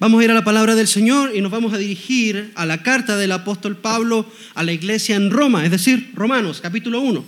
[0.00, 2.84] Vamos a ir a la palabra del Señor y nos vamos a dirigir a la
[2.84, 7.24] carta del apóstol Pablo a la iglesia en Roma, es decir, Romanos capítulo 1.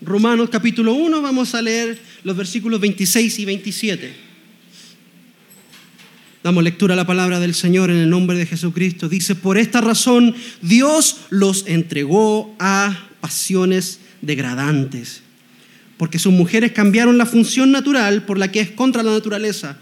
[0.00, 4.14] Romanos capítulo 1, vamos a leer los versículos 26 y 27.
[6.42, 9.08] Damos lectura a la palabra del Señor en el nombre de Jesucristo.
[9.08, 15.22] Dice, por esta razón Dios los entregó a pasiones degradantes,
[15.98, 19.78] porque sus mujeres cambiaron la función natural por la que es contra la naturaleza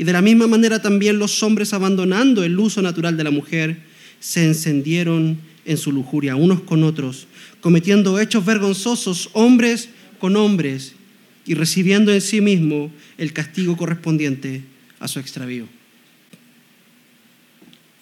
[0.00, 3.82] y de la misma manera también los hombres, abandonando el uso natural de la mujer,
[4.18, 7.26] se encendieron en su lujuria unos con otros,
[7.60, 10.94] cometiendo hechos vergonzosos hombres con hombres
[11.44, 14.62] y recibiendo en sí mismo el castigo correspondiente
[15.00, 15.66] a su extravío.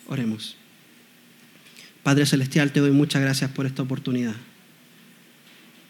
[0.06, 0.54] Oremos.
[2.04, 4.36] Padre Celestial, te doy muchas gracias por esta oportunidad.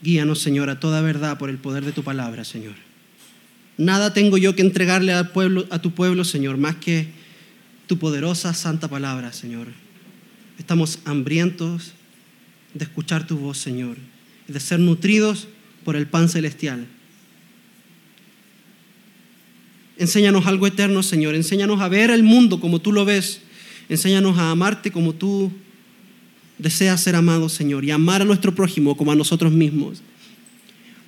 [0.01, 2.88] Guíanos, Señor, a toda verdad por el poder de tu palabra, Señor.
[3.79, 7.07] Nada tengo yo que entregarle al pueblo, a tu pueblo, Señor, más que
[7.87, 9.69] tu poderosa santa palabra, Señor.
[10.59, 11.93] Estamos hambrientos
[12.75, 13.97] de escuchar tu voz, Señor,
[14.49, 15.47] y de ser nutridos
[15.85, 16.87] por el pan celestial.
[19.97, 21.37] Enséñanos algo eterno, Señor.
[21.37, 23.43] Enséñanos a ver el mundo como tú lo ves.
[23.89, 25.53] Enséñanos a amarte como tú
[26.59, 30.03] deseas ser amado, Señor, y amar a nuestro prójimo como a nosotros mismos.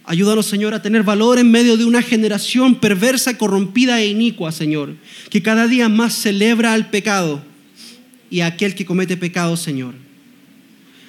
[0.05, 4.95] Ayúdanos, Señor, a tener valor en medio de una generación perversa, corrompida e inicua, Señor,
[5.29, 7.43] que cada día más celebra al pecado
[8.31, 9.95] y a aquel que comete pecado, Señor.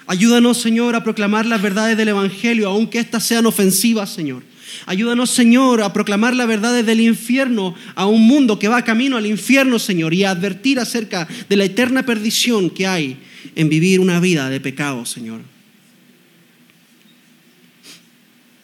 [0.07, 4.43] Ayúdanos, Señor, a proclamar las verdades del Evangelio, aunque éstas sean ofensivas, Señor.
[4.85, 9.25] Ayúdanos, Señor, a proclamar las verdades del infierno a un mundo que va camino al
[9.25, 13.17] infierno, Señor, y a advertir acerca de la eterna perdición que hay
[13.55, 15.41] en vivir una vida de pecado, Señor.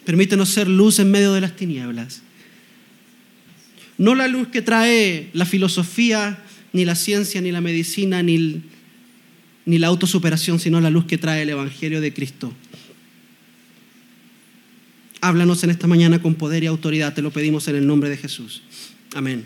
[0.07, 2.21] Permítenos ser luz en medio de las tinieblas.
[3.97, 6.41] No la luz que trae la filosofía,
[6.71, 8.61] ni la ciencia, ni la medicina, ni,
[9.65, 12.53] ni la autosuperación, sino la luz que trae el Evangelio de Cristo.
[15.19, 18.15] Háblanos en esta mañana con poder y autoridad, te lo pedimos en el nombre de
[18.15, 18.61] Jesús.
[19.13, 19.45] Amén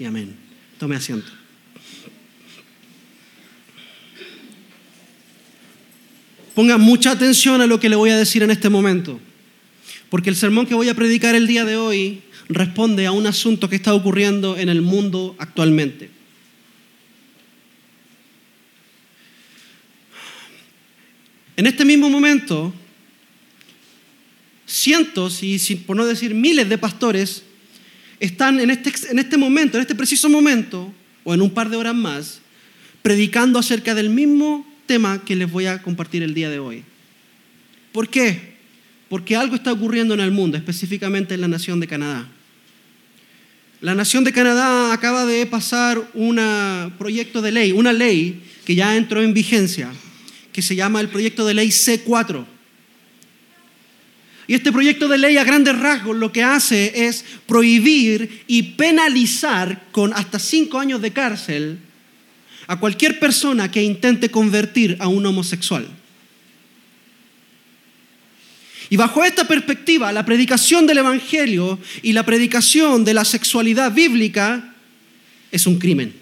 [0.00, 0.34] y amén.
[0.80, 1.30] Tome asiento.
[6.56, 9.20] Ponga mucha atención a lo que le voy a decir en este momento.
[10.12, 13.70] Porque el sermón que voy a predicar el día de hoy responde a un asunto
[13.70, 16.10] que está ocurriendo en el mundo actualmente.
[21.56, 22.74] En este mismo momento,
[24.66, 27.44] cientos, y por no decir miles de pastores,
[28.20, 30.92] están en este, en este momento, en este preciso momento,
[31.24, 32.42] o en un par de horas más,
[33.00, 36.84] predicando acerca del mismo tema que les voy a compartir el día de hoy.
[37.92, 38.51] ¿Por qué?
[39.12, 42.26] Porque algo está ocurriendo en el mundo, específicamente en la nación de Canadá.
[43.82, 46.40] La nación de Canadá acaba de pasar un
[46.96, 49.92] proyecto de ley, una ley que ya entró en vigencia,
[50.50, 52.46] que se llama el proyecto de ley C4.
[54.46, 59.88] Y este proyecto de ley a grandes rasgos lo que hace es prohibir y penalizar
[59.92, 61.78] con hasta cinco años de cárcel
[62.66, 65.86] a cualquier persona que intente convertir a un homosexual.
[68.92, 74.74] Y bajo esta perspectiva, la predicación del Evangelio y la predicación de la sexualidad bíblica
[75.50, 76.12] es un crimen.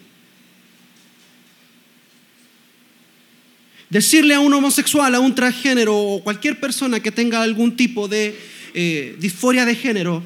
[3.88, 8.38] Decirle a un homosexual, a un transgénero o cualquier persona que tenga algún tipo de
[8.72, 10.22] eh, disforia de género,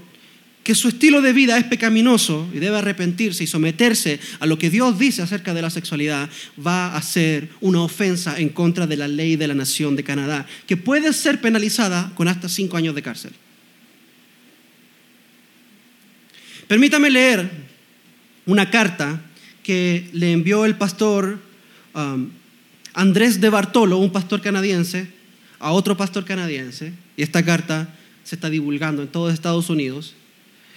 [0.64, 4.70] que su estilo de vida es pecaminoso y debe arrepentirse y someterse a lo que
[4.70, 6.30] Dios dice acerca de la sexualidad,
[6.66, 10.46] va a ser una ofensa en contra de la ley de la nación de Canadá,
[10.66, 13.32] que puede ser penalizada con hasta cinco años de cárcel.
[16.66, 17.50] Permítame leer
[18.46, 19.20] una carta
[19.62, 21.40] que le envió el pastor
[21.94, 22.30] um,
[22.94, 25.08] Andrés de Bartolo, un pastor canadiense,
[25.58, 30.14] a otro pastor canadiense, y esta carta se está divulgando en todos Estados Unidos.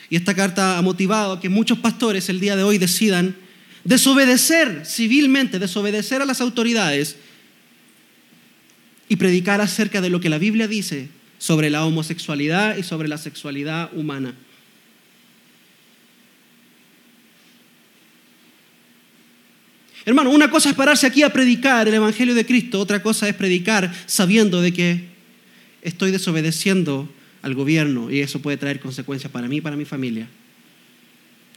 [0.10, 3.36] Y esta carta ha motivado a que muchos pastores el día de hoy decidan
[3.84, 7.18] desobedecer civilmente, desobedecer a las autoridades
[9.10, 13.18] y predicar acerca de lo que la Biblia dice sobre la homosexualidad y sobre la
[13.18, 14.34] sexualidad humana.
[20.06, 23.36] Hermano, una cosa es pararse aquí a predicar el Evangelio de Cristo, otra cosa es
[23.36, 25.04] predicar sabiendo de que
[25.82, 27.10] estoy desobedeciendo
[27.42, 30.28] al gobierno y eso puede traer consecuencias para mí y para mi familia.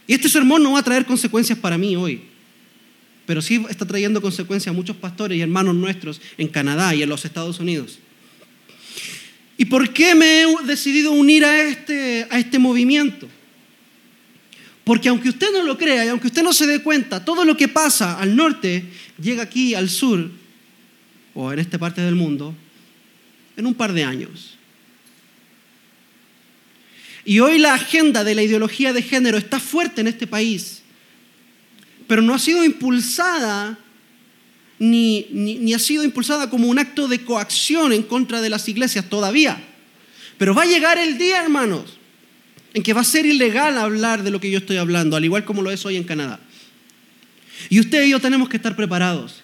[0.07, 2.21] Y este sermón no va a traer consecuencias para mí hoy,
[3.25, 7.09] pero sí está trayendo consecuencias a muchos pastores y hermanos nuestros en Canadá y en
[7.09, 7.99] los Estados Unidos.
[9.57, 13.27] ¿Y por qué me he decidido unir a este, a este movimiento?
[14.83, 17.55] Porque aunque usted no lo crea y aunque usted no se dé cuenta, todo lo
[17.55, 18.85] que pasa al norte
[19.21, 20.31] llega aquí al sur
[21.33, 22.55] o en esta parte del mundo
[23.55, 24.57] en un par de años.
[27.25, 30.81] Y hoy la agenda de la ideología de género está fuerte en este país,
[32.07, 33.77] pero no ha sido impulsada
[34.79, 39.07] ni, ni, ha sido impulsada como un acto de coacción en contra de las iglesias
[39.07, 39.61] todavía.
[40.39, 41.99] Pero va a llegar el día, hermanos,
[42.73, 45.45] en que va a ser ilegal hablar de lo que yo estoy hablando, al igual
[45.45, 46.39] como lo es hoy en Canadá.
[47.69, 49.43] Y usted y yo tenemos que estar preparados.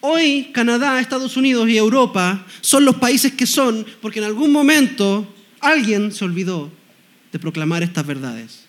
[0.00, 5.26] Hoy Canadá, Estados Unidos y Europa son los países que son porque en algún momento
[5.60, 6.70] alguien se olvidó
[7.32, 8.64] de proclamar estas verdades.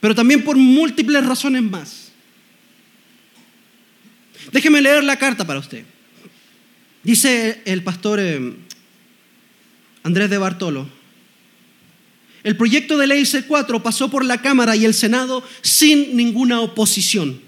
[0.00, 2.12] Pero también por múltiples razones más.
[4.52, 5.84] Déjeme leer la carta para usted.
[7.02, 8.54] Dice el pastor eh,
[10.02, 10.88] Andrés de Bartolo,
[12.42, 17.40] el proyecto de ley C4 pasó por la Cámara y el Senado sin ninguna oposición.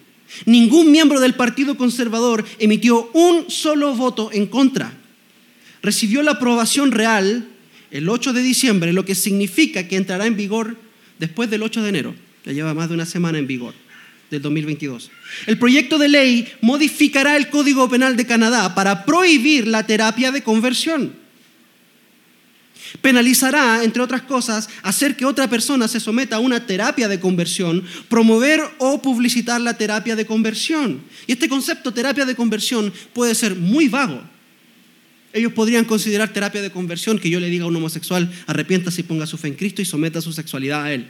[0.45, 4.93] Ningún miembro del Partido Conservador emitió un solo voto en contra.
[5.83, 7.49] Recibió la aprobación real
[7.91, 10.77] el 8 de diciembre, lo que significa que entrará en vigor
[11.19, 12.15] después del 8 de enero.
[12.45, 13.75] Ya lleva más de una semana en vigor
[14.31, 15.11] del 2022.
[15.47, 20.43] El proyecto de ley modificará el Código Penal de Canadá para prohibir la terapia de
[20.43, 21.26] conversión.
[23.01, 27.85] Penalizará, entre otras cosas, hacer que otra persona se someta a una terapia de conversión,
[28.09, 31.03] promover o publicitar la terapia de conversión.
[31.27, 34.23] Y este concepto, terapia de conversión, puede ser muy vago.
[35.33, 39.05] Ellos podrían considerar terapia de conversión que yo le diga a un homosexual, arrepiéntase y
[39.05, 41.07] ponga su fe en Cristo y someta su sexualidad a Él.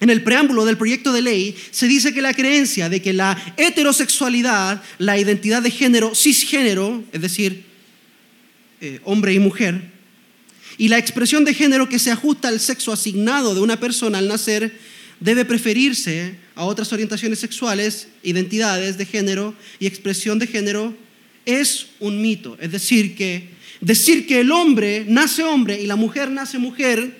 [0.00, 3.36] En el preámbulo del proyecto de ley se dice que la creencia de que la
[3.56, 7.64] heterosexualidad, la identidad de género cisgénero, es decir,
[8.80, 9.90] eh, hombre y mujer,
[10.78, 14.28] y la expresión de género que se ajusta al sexo asignado de una persona al
[14.28, 14.78] nacer
[15.20, 20.94] debe preferirse a otras orientaciones sexuales, identidades de género y expresión de género,
[21.46, 22.58] es un mito.
[22.60, 23.48] Es decir, que
[23.80, 27.16] decir que el hombre nace hombre y la mujer nace mujer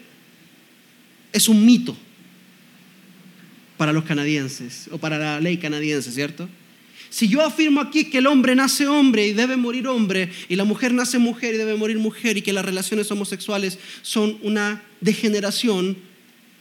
[1.32, 1.97] es un mito
[3.76, 6.49] para los canadienses o para la ley canadiense, ¿cierto?
[7.17, 10.65] Si yo afirmo aquí que el hombre nace hombre y debe morir hombre, y la
[10.65, 15.97] mujer nace mujer y debe morir mujer, y que las relaciones homosexuales son una degeneración,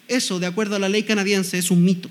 [0.08, 2.10] eso, de acuerdo a la ley canadiense, es un mito.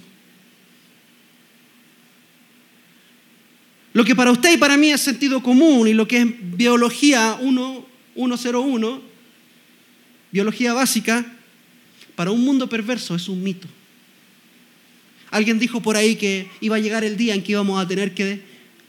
[3.94, 7.38] Lo que para usted y para mí es sentido común y lo que es biología
[7.41, 9.02] 101,
[10.32, 11.25] biología básica,
[12.14, 13.69] para un mundo perverso es un mito.
[15.34, 18.14] Alguien dijo por ahí que iba a llegar el día en que íbamos a tener
[18.14, 18.40] que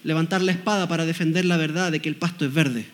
[0.03, 2.85] levantar la espada para defender la verdad de que el pasto es verde.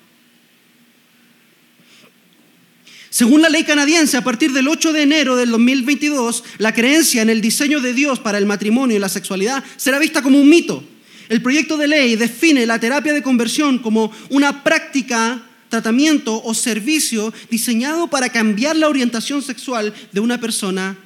[3.09, 7.29] Según la ley canadiense, a partir del 8 de enero del 2022, la creencia en
[7.29, 10.81] el diseño de Dios para el matrimonio y la sexualidad será vista como un mito.
[11.27, 17.33] El proyecto de ley define la terapia de conversión como una práctica, tratamiento o servicio
[17.49, 20.97] diseñado para cambiar la orientación sexual de una persona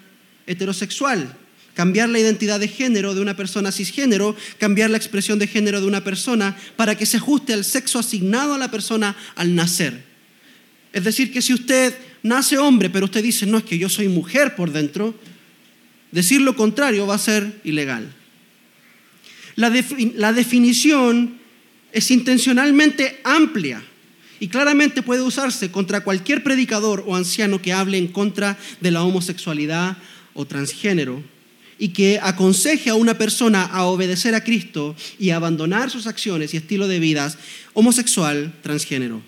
[0.45, 1.39] heterosexual
[1.75, 5.88] cambiar la identidad de género de una persona cisgénero, cambiar la expresión de género de
[5.88, 10.04] una persona para que se ajuste al sexo asignado a la persona al nacer.
[10.94, 11.94] Es decir, que si usted
[12.24, 15.13] nace hombre, pero usted dice, no es que yo soy mujer por dentro,
[16.11, 18.11] decir lo contrario va a ser ilegal.
[19.56, 21.38] La, definición
[21.92, 23.83] es intencionalmente amplia
[24.40, 29.04] y claramente puede usarse contra cualquier predicador o anciano que hable en contra de la
[29.04, 29.97] homosexualidad
[30.33, 31.34] o transgénero
[31.77, 36.57] y que aconseje a una persona a obedecer a Cristo y abandonar sus acciones y
[36.57, 37.33] estilo de vida
[37.73, 39.21] homosexual transgénero.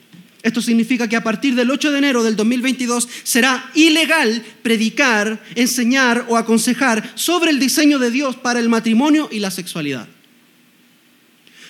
[0.43, 6.25] Esto significa que a partir del 8 de enero del 2022 será ilegal predicar, enseñar
[6.29, 10.07] o aconsejar sobre el diseño de Dios para el matrimonio y la sexualidad.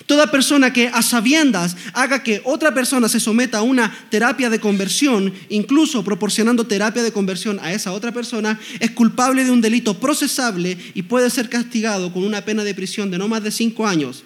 [0.08, 4.62] Toda persona que a sabiendas haga que otra persona se someta a una terapia de
[4.62, 10.00] conversión, incluso proporcionando terapia de conversión a esa otra persona, es culpable de un delito
[10.00, 13.86] procesable y puede ser castigado con una pena de prisión de no más de cinco
[13.86, 14.24] años.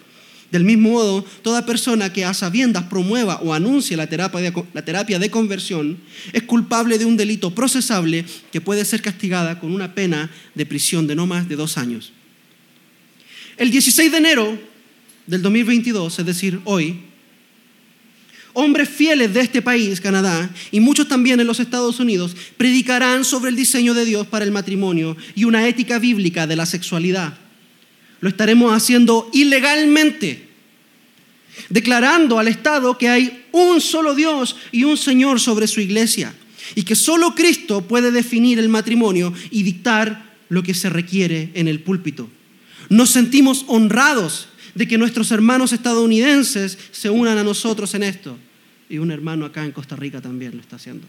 [0.52, 4.86] Del mismo modo, toda persona que a sabiendas promueva o anuncie la terapia, de, la
[4.86, 5.98] terapia de conversión
[6.32, 11.08] es culpable de un delito procesable que puede ser castigada con una pena de prisión
[11.08, 12.14] de no más de dos años.
[13.58, 14.71] El 16 de enero
[15.32, 17.00] del 2022, es decir, hoy,
[18.52, 23.50] hombres fieles de este país, Canadá, y muchos también en los Estados Unidos, predicarán sobre
[23.50, 27.38] el diseño de Dios para el matrimonio y una ética bíblica de la sexualidad.
[28.20, 30.50] Lo estaremos haciendo ilegalmente,
[31.70, 36.36] declarando al Estado que hay un solo Dios y un Señor sobre su iglesia
[36.76, 41.70] y que solo Cristo puede definir el matrimonio y dictar lo que se requiere en
[41.70, 42.30] el púlpito.
[42.90, 48.38] Nos sentimos honrados de que nuestros hermanos estadounidenses se unan a nosotros en esto.
[48.90, 51.08] Y un hermano acá en Costa Rica también lo está haciendo.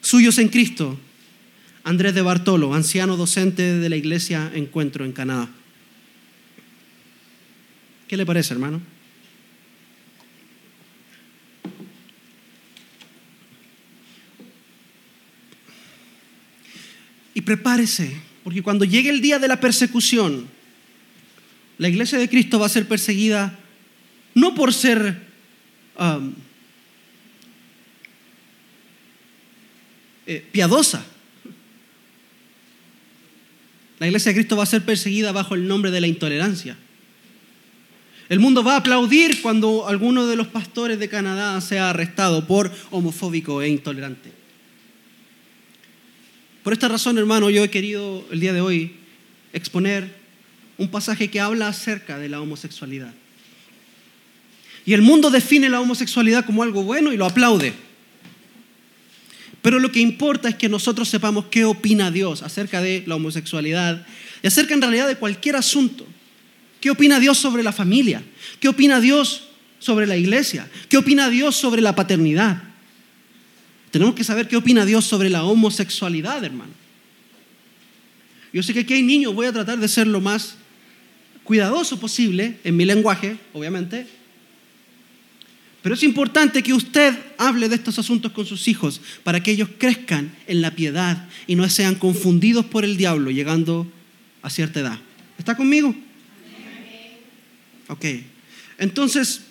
[0.00, 0.98] Suyos en Cristo,
[1.84, 5.48] Andrés de Bartolo, anciano docente de la iglesia Encuentro en Canadá.
[8.08, 8.80] ¿Qué le parece, hermano?
[17.34, 20.48] Y prepárese, porque cuando llegue el día de la persecución,
[21.78, 23.58] la iglesia de Cristo va a ser perseguida
[24.34, 25.20] no por ser
[25.98, 26.32] um,
[30.26, 31.04] eh, piadosa.
[33.98, 36.76] La iglesia de Cristo va a ser perseguida bajo el nombre de la intolerancia.
[38.30, 42.70] El mundo va a aplaudir cuando alguno de los pastores de Canadá sea arrestado por
[42.90, 44.39] homofóbico e intolerante.
[46.62, 48.92] Por esta razón, hermano, yo he querido el día de hoy
[49.52, 50.14] exponer
[50.76, 53.12] un pasaje que habla acerca de la homosexualidad.
[54.84, 57.72] Y el mundo define la homosexualidad como algo bueno y lo aplaude.
[59.62, 64.06] Pero lo que importa es que nosotros sepamos qué opina Dios acerca de la homosexualidad
[64.42, 66.06] y acerca en realidad de cualquier asunto.
[66.80, 68.22] ¿Qué opina Dios sobre la familia?
[68.58, 69.48] ¿Qué opina Dios
[69.78, 70.68] sobre la iglesia?
[70.88, 72.69] ¿Qué opina Dios sobre la paternidad?
[73.90, 76.72] Tenemos que saber qué opina Dios sobre la homosexualidad, hermano.
[78.52, 80.56] Yo sé que aquí hay niños, voy a tratar de ser lo más
[81.44, 84.06] cuidadoso posible en mi lenguaje, obviamente.
[85.82, 89.68] Pero es importante que usted hable de estos asuntos con sus hijos para que ellos
[89.78, 93.90] crezcan en la piedad y no sean confundidos por el diablo llegando
[94.42, 94.98] a cierta edad.
[95.38, 95.94] ¿Está conmigo?
[97.88, 98.04] Ok.
[98.78, 99.42] Entonces,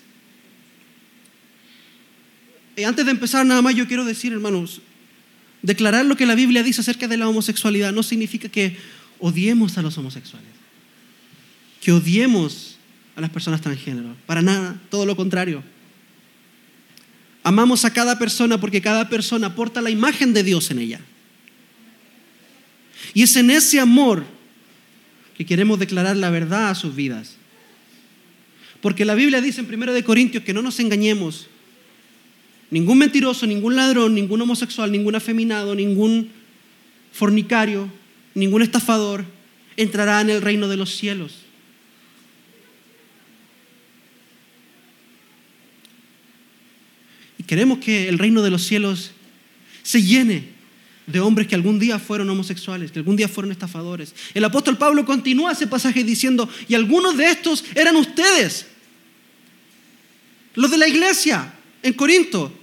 [2.84, 4.82] antes de empezar nada más, yo quiero decir, hermanos,
[5.62, 8.78] declarar lo que la Biblia dice acerca de la homosexualidad no significa que
[9.20, 10.50] odiemos a los homosexuales,
[11.82, 12.78] que odiemos
[13.16, 15.64] a las personas transgénero, para nada, todo lo contrario.
[17.44, 21.00] Amamos a cada persona porque cada persona porta la imagen de Dios en ella.
[23.14, 24.26] Y es en ese amor
[25.36, 27.36] que queremos declarar la verdad a sus vidas.
[28.82, 31.48] Porque la Biblia dice en 1 Corintios que no nos engañemos,
[32.72, 36.30] Ningún mentiroso, ningún ladrón, ningún homosexual, ningún afeminado, ningún
[37.12, 37.90] fornicario,
[38.36, 39.26] ningún estafador
[39.76, 41.46] entrará en el reino de los cielos.
[47.38, 49.12] Y queremos que el reino de los cielos
[49.82, 50.60] se llene
[51.08, 54.14] de hombres que algún día fueron homosexuales, que algún día fueron estafadores.
[54.36, 58.68] El apóstol Pablo continúa ese pasaje diciendo, y algunos de estos eran ustedes,
[60.54, 62.59] los de la iglesia en Corinto,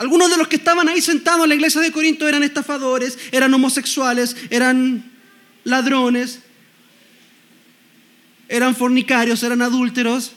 [0.00, 3.52] algunos de los que estaban ahí sentados en la iglesia de Corinto eran estafadores, eran
[3.52, 5.04] homosexuales, eran
[5.62, 6.40] ladrones,
[8.48, 10.32] eran fornicarios, eran adúlteros.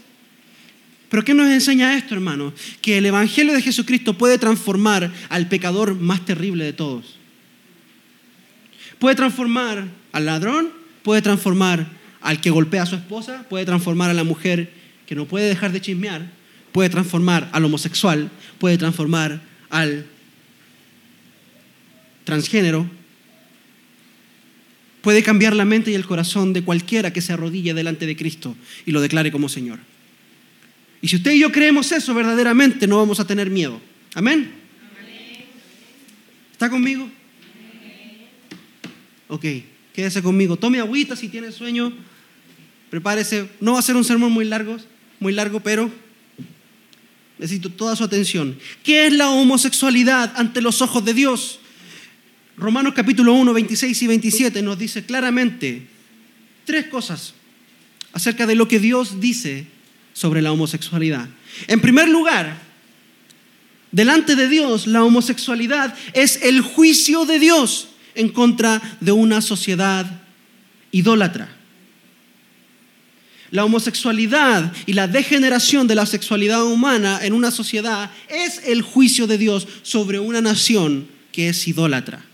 [1.07, 2.51] Pero ¿qué nos enseña esto, hermano?
[2.81, 7.15] Que el Evangelio de Jesucristo puede transformar al pecador más terrible de todos.
[8.99, 11.87] Puede transformar al ladrón, puede transformar
[12.19, 14.73] al que golpea a su esposa, puede transformar a la mujer
[15.05, 16.29] que no puede dejar de chismear,
[16.73, 18.29] puede transformar al homosexual,
[18.59, 20.05] puede transformar al
[22.25, 22.87] transgénero
[25.01, 28.55] puede cambiar la mente y el corazón de cualquiera que se arrodille delante de Cristo
[28.85, 29.79] y lo declare como Señor.
[31.01, 33.81] Y si usted y yo creemos eso verdaderamente, no vamos a tener miedo.
[34.13, 34.51] Amén.
[36.51, 37.09] ¿Está conmigo?
[39.27, 39.45] Ok,
[39.91, 40.55] quédese conmigo.
[40.55, 41.91] Tome agüita si tiene sueño.
[42.91, 43.49] Prepárese.
[43.59, 44.77] No va a ser un sermón muy largo,
[45.19, 45.91] muy largo, pero
[47.37, 48.57] Necesito toda su atención.
[48.83, 51.59] ¿Qué es la homosexualidad ante los ojos de Dios?
[52.57, 55.87] Romanos capítulo 1, 26 y 27 nos dice claramente
[56.65, 57.33] tres cosas
[58.13, 59.65] acerca de lo que Dios dice
[60.13, 61.27] sobre la homosexualidad.
[61.67, 62.57] En primer lugar,
[63.91, 70.21] delante de Dios, la homosexualidad es el juicio de Dios en contra de una sociedad
[70.91, 71.62] idólatra
[73.53, 79.27] la homosexualidad y la degeneración de la sexualidad humana en una sociedad es el juicio
[79.27, 82.25] de Dios sobre una nación que es idólatra.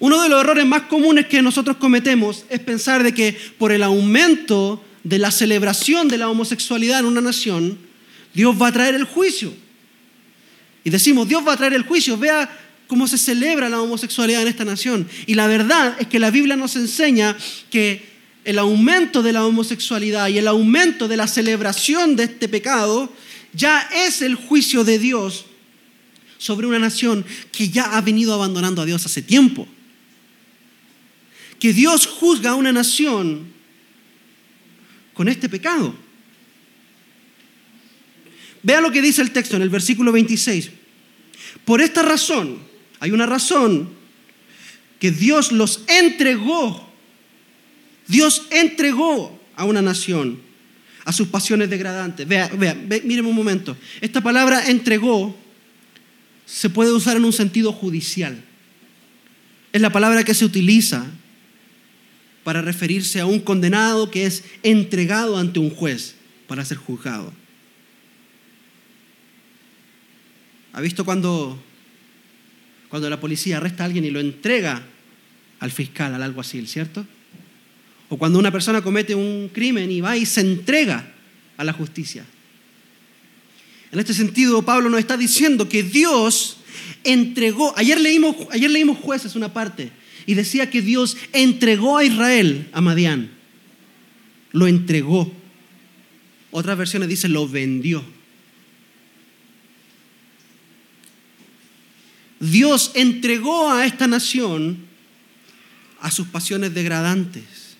[0.00, 3.84] Uno de los errores más comunes que nosotros cometemos es pensar de que por el
[3.84, 7.78] aumento de la celebración de la homosexualidad en una nación,
[8.34, 9.54] Dios va a traer el juicio.
[10.82, 12.50] Y decimos, Dios va a traer el juicio, vea
[12.88, 15.06] cómo se celebra la homosexualidad en esta nación.
[15.26, 17.36] Y la verdad es que la Biblia nos enseña
[17.70, 18.13] que
[18.44, 23.12] el aumento de la homosexualidad y el aumento de la celebración de este pecado
[23.52, 25.46] ya es el juicio de Dios
[26.38, 29.66] sobre una nación que ya ha venido abandonando a Dios hace tiempo.
[31.58, 33.46] Que Dios juzga a una nación
[35.14, 35.94] con este pecado.
[38.62, 40.70] Vea lo que dice el texto en el versículo 26.
[41.64, 42.58] Por esta razón,
[43.00, 43.90] hay una razón
[44.98, 46.83] que Dios los entregó.
[48.06, 50.40] Dios entregó a una nación
[51.04, 52.26] a sus pasiones degradantes.
[52.26, 53.76] Vea, vea, miren un momento.
[54.00, 55.36] Esta palabra entregó
[56.46, 58.42] se puede usar en un sentido judicial.
[59.72, 61.06] Es la palabra que se utiliza
[62.42, 67.32] para referirse a un condenado que es entregado ante un juez para ser juzgado.
[70.74, 71.58] ¿Ha visto cuando,
[72.88, 74.82] cuando la policía arresta a alguien y lo entrega
[75.60, 77.06] al fiscal, al alguacil, cierto?
[78.08, 81.12] O cuando una persona comete un crimen y va y se entrega
[81.56, 82.24] a la justicia.
[83.92, 86.58] En este sentido, Pablo nos está diciendo que Dios
[87.04, 89.92] entregó, ayer leímos, ayer leímos jueces una parte,
[90.26, 93.30] y decía que Dios entregó a Israel a Madián.
[94.52, 95.32] Lo entregó.
[96.50, 98.04] Otras versiones dicen lo vendió.
[102.40, 104.78] Dios entregó a esta nación
[106.00, 107.76] a sus pasiones degradantes.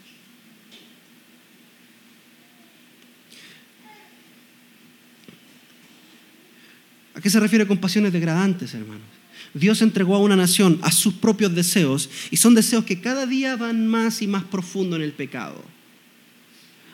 [7.14, 9.07] ¿A qué se refiere con pasiones degradantes, hermanos?
[9.55, 13.57] Dios entregó a una nación a sus propios deseos y son deseos que cada día
[13.57, 15.65] van más y más profundo en el pecado.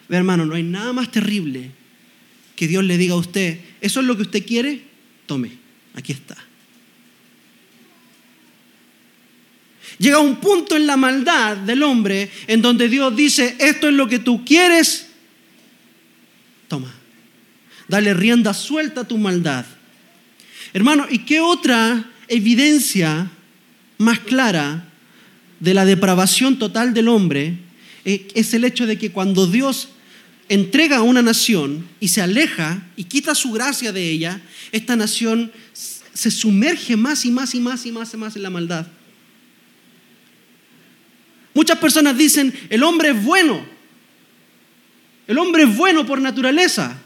[0.08, 1.72] Ve, hermano, no hay nada más terrible
[2.54, 4.82] que Dios le diga a usted, ¿eso es lo que usted quiere?
[5.26, 5.50] Tome,
[5.94, 6.36] aquí está.
[9.98, 14.06] Llega un punto en la maldad del hombre en donde Dios dice, esto es lo
[14.06, 15.08] que tú quieres,
[16.68, 16.94] toma.
[17.88, 19.66] Dale rienda suelta a tu maldad.
[20.72, 23.30] Hermano, ¿y qué otra evidencia
[23.98, 24.88] más clara
[25.58, 27.58] de la depravación total del hombre
[28.04, 29.90] eh, es el hecho de que cuando Dios
[30.48, 34.40] entrega a una nación y se aleja y quita su gracia de ella,
[34.72, 38.50] esta nación se sumerge más y más y más y más y más en la
[38.50, 38.86] maldad.
[41.54, 43.64] Muchas personas dicen, el hombre es bueno,
[45.26, 46.99] el hombre es bueno por naturaleza.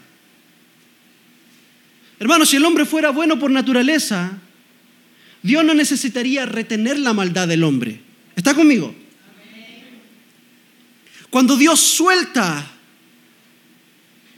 [2.19, 4.37] Hermano, si el hombre fuera bueno por naturaleza,
[5.43, 7.99] Dios no necesitaría retener la maldad del hombre.
[8.35, 8.95] ¿Está conmigo?
[11.29, 12.71] Cuando Dios suelta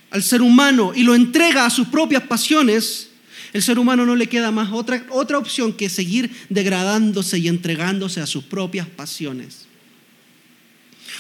[0.10, 3.12] al ser humano y lo entrega a sus propias pasiones,
[3.54, 8.20] el ser humano no le queda más otra, otra opción que seguir degradándose y entregándose
[8.20, 9.68] a sus propias pasiones.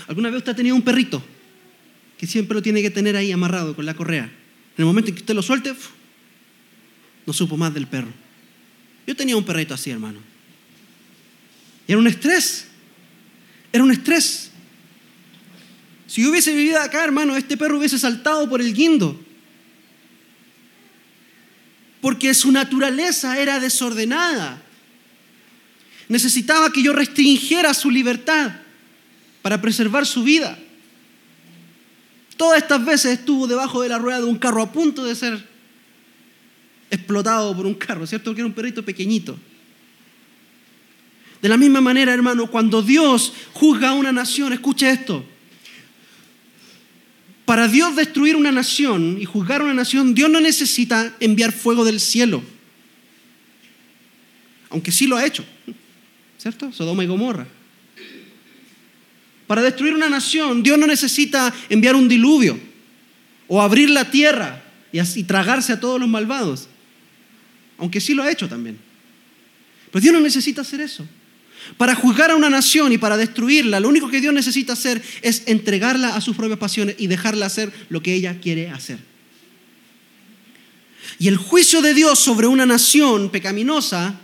[0.07, 1.23] ¿Alguna vez usted ha tenido un perrito
[2.17, 4.23] que siempre lo tiene que tener ahí amarrado con la correa?
[4.23, 5.73] En el momento en que usted lo suelte,
[7.27, 8.11] no supo más del perro.
[9.05, 10.19] Yo tenía un perrito así, hermano.
[11.85, 12.67] Y era un estrés.
[13.71, 14.49] Era un estrés.
[16.07, 19.19] Si yo hubiese vivido acá, hermano, este perro hubiese saltado por el guindo.
[21.99, 24.61] Porque su naturaleza era desordenada.
[26.07, 28.53] Necesitaba que yo restringiera su libertad
[29.41, 30.57] para preservar su vida.
[32.37, 35.56] Todas estas veces estuvo debajo de la rueda de un carro a punto de ser
[36.89, 38.33] explotado por un carro, ¿cierto?
[38.33, 39.37] Que era un perrito pequeñito.
[41.41, 45.23] De la misma manera, hermano, cuando Dios juzga a una nación, escuche esto.
[47.45, 51.85] Para Dios destruir una nación y juzgar a una nación, Dios no necesita enviar fuego
[51.85, 52.43] del cielo.
[54.69, 55.45] Aunque sí lo ha hecho,
[56.37, 56.73] ¿cierto?
[56.73, 57.47] Sodoma y Gomorra.
[59.45, 62.59] Para destruir una nación, Dios no necesita enviar un diluvio
[63.47, 66.67] o abrir la tierra y así tragarse a todos los malvados
[67.77, 68.77] aunque sí lo ha hecho también.
[69.91, 71.07] Pero Dios no necesita hacer eso.
[71.75, 75.43] Para juzgar a una nación y para destruirla, lo único que Dios necesita hacer es
[75.47, 78.99] entregarla a sus propias pasiones y dejarla hacer lo que ella quiere hacer.
[81.19, 84.19] Y el juicio de Dios sobre una nación pecaminosa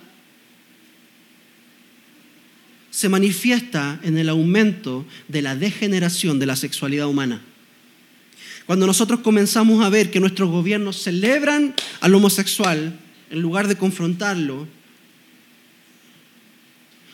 [2.92, 7.42] se manifiesta en el aumento de la degeneración de la sexualidad humana.
[8.68, 13.00] Cuando nosotros comenzamos a ver que nuestros gobiernos celebran al homosexual,
[13.34, 14.68] en lugar de confrontarlo,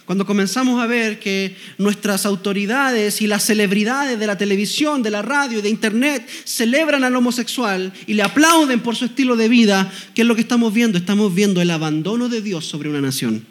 [0.04, 5.22] cuando comenzamos a ver que nuestras autoridades y las celebridades de la televisión, de la
[5.22, 9.90] radio y de internet celebran al homosexual y le aplauden por su estilo de vida,
[10.14, 10.98] ¿qué es lo que estamos viendo?
[10.98, 13.46] Estamos viendo el abandono de Dios sobre una nación.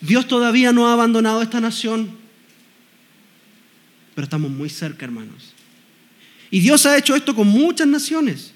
[0.00, 2.08] Dios todavía no ha abandonado esta nación,
[4.14, 5.53] pero estamos muy cerca, hermanos.
[6.54, 8.52] Y Dios ha hecho esto con muchas naciones,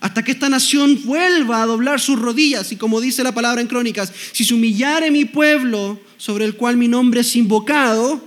[0.00, 2.72] hasta que esta nación vuelva a doblar sus rodillas.
[2.72, 6.76] Y como dice la palabra en Crónicas, si se humillare mi pueblo sobre el cual
[6.76, 8.22] mi nombre es invocado,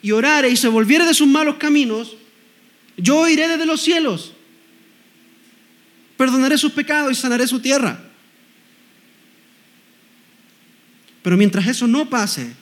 [0.00, 2.16] y orare y se volviere de sus malos caminos,
[2.96, 4.32] yo iré desde los cielos,
[6.16, 8.00] perdonaré sus pecados y sanaré su tierra.
[11.20, 12.54] Pero mientras eso no pase,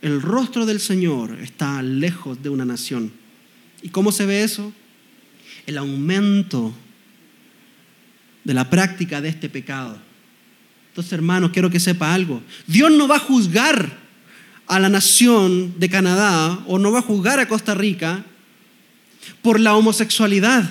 [0.00, 3.18] el rostro del Señor está lejos de una nación.
[3.82, 4.72] ¿Y cómo se ve eso?
[5.66, 6.74] El aumento
[8.44, 9.98] de la práctica de este pecado.
[10.88, 12.42] Entonces, hermanos, quiero que sepa algo.
[12.66, 13.98] Dios no va a juzgar
[14.66, 18.24] a la nación de Canadá o no va a juzgar a Costa Rica
[19.42, 20.68] por la homosexualidad.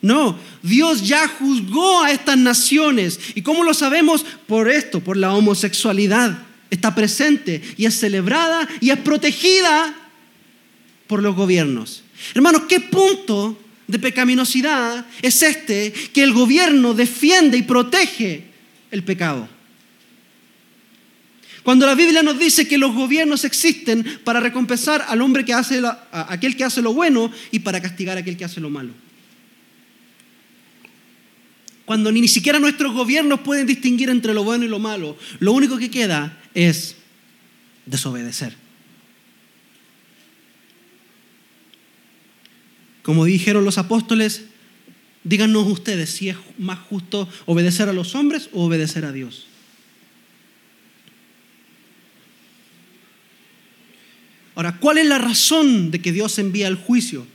[0.00, 3.18] No, Dios ya juzgó a estas naciones.
[3.34, 4.24] ¿Y cómo lo sabemos?
[4.46, 6.38] Por esto, por la homosexualidad.
[6.70, 9.94] Está presente y es celebrada y es protegida
[11.08, 12.04] por los gobiernos.
[12.34, 18.44] Hermanos, ¿qué punto de pecaminosidad es este que el gobierno defiende y protege
[18.92, 19.48] el pecado?
[21.64, 25.82] Cuando la Biblia nos dice que los gobiernos existen para recompensar al hombre que hace
[25.84, 28.92] a aquel que hace lo bueno y para castigar a aquel que hace lo malo
[31.88, 35.78] cuando ni siquiera nuestros gobiernos pueden distinguir entre lo bueno y lo malo, lo único
[35.78, 36.96] que queda es
[37.86, 38.54] desobedecer.
[43.02, 44.44] Como dijeron los apóstoles,
[45.24, 49.46] díganos ustedes si es más justo obedecer a los hombres o obedecer a Dios.
[54.54, 57.26] Ahora, ¿cuál es la razón de que Dios envía el juicio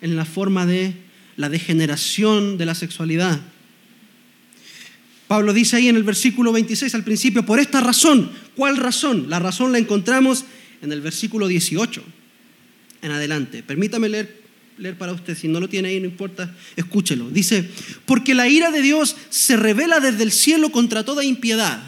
[0.00, 0.94] en la forma de
[1.36, 3.40] la degeneración de la sexualidad?
[5.28, 9.30] Pablo dice ahí en el versículo 26 al principio, por esta razón, ¿cuál razón?
[9.30, 10.44] La razón la encontramos
[10.82, 12.02] en el versículo 18
[13.00, 13.62] en adelante.
[13.62, 14.41] Permítame leer,
[14.82, 17.30] leer para usted, si no lo tiene ahí, no importa, escúchelo.
[17.30, 17.68] Dice,
[18.04, 21.80] porque la ira de Dios se revela desde el cielo contra toda impiedad.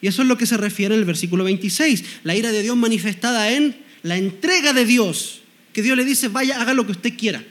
[0.00, 2.76] Y eso es lo que se refiere en el versículo 26, la ira de Dios
[2.76, 7.16] manifestada en la entrega de Dios, que Dios le dice, vaya, haga lo que usted
[7.16, 7.44] quiera.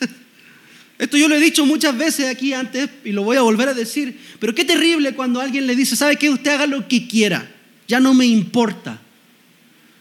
[0.98, 3.74] Esto yo lo he dicho muchas veces aquí antes y lo voy a volver a
[3.74, 6.30] decir, pero qué terrible cuando alguien le dice, ¿sabe qué?
[6.30, 7.50] Usted haga lo que quiera,
[7.88, 9.00] ya no me importa.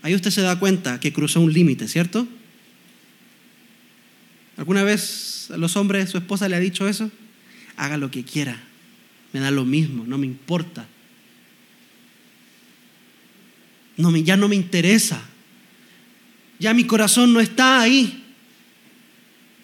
[0.03, 2.27] Ahí usted se da cuenta que cruzó un límite, ¿cierto?
[4.57, 7.09] ¿Alguna vez a los hombres su esposa le ha dicho eso?
[7.77, 8.59] Haga lo que quiera,
[9.33, 10.87] me da lo mismo, no me importa.
[13.95, 15.21] No me, ya no me interesa.
[16.59, 18.23] Ya mi corazón no está ahí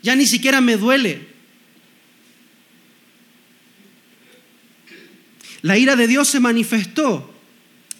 [0.04, 1.26] ya ni siquiera me duele.
[5.62, 7.34] La ira de Dios se manifestó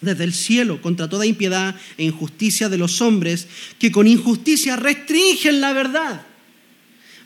[0.02, 5.62] desde el cielo contra toda impiedad e injusticia de los hombres que con injusticia restringen
[5.62, 6.26] la verdad.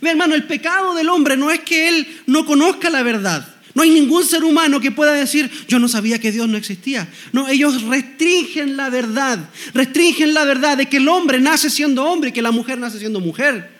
[0.00, 3.54] Ve hermano, el pecado del hombre no es que él no conozca la verdad.
[3.74, 7.08] No hay ningún ser humano que pueda decir, yo no sabía que Dios no existía.
[7.32, 9.38] No, ellos restringen la verdad.
[9.74, 12.98] Restringen la verdad de que el hombre nace siendo hombre y que la mujer nace
[12.98, 13.78] siendo mujer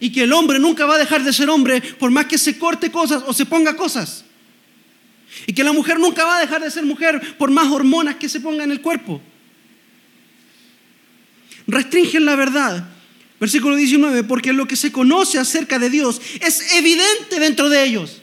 [0.00, 2.58] y que el hombre nunca va a dejar de ser hombre por más que se
[2.58, 4.24] corte cosas o se ponga cosas.
[5.46, 8.28] Y que la mujer nunca va a dejar de ser mujer por más hormonas que
[8.28, 9.20] se ponga en el cuerpo.
[11.66, 12.86] Restringen la verdad.
[13.44, 18.22] Versículo 19, porque lo que se conoce acerca de Dios es evidente dentro de ellos.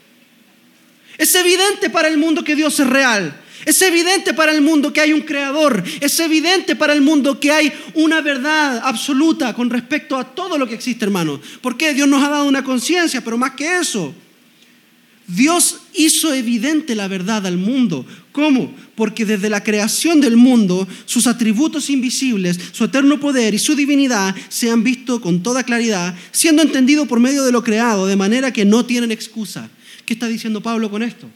[1.16, 3.40] Es evidente para el mundo que Dios es real.
[3.68, 5.84] Es evidente para el mundo que hay un creador.
[6.00, 10.68] Es evidente para el mundo que hay una verdad absoluta con respecto a todo lo
[10.68, 11.40] que existe, hermano.
[11.62, 14.16] Porque Dios nos ha dado una conciencia, pero más que eso.
[15.28, 18.08] Dios hizo evidente la verdad al mundo.
[18.32, 18.74] ¿Cómo?
[18.96, 24.34] Porque desde la creación del mundo, sus atributos invisibles, su eterno poder y su divinidad
[24.48, 28.54] se han visto con toda claridad, siendo entendido por medio de lo creado, de manera
[28.54, 29.70] que no tienen excusa.
[30.06, 31.30] ¿Qué está diciendo Pablo con esto?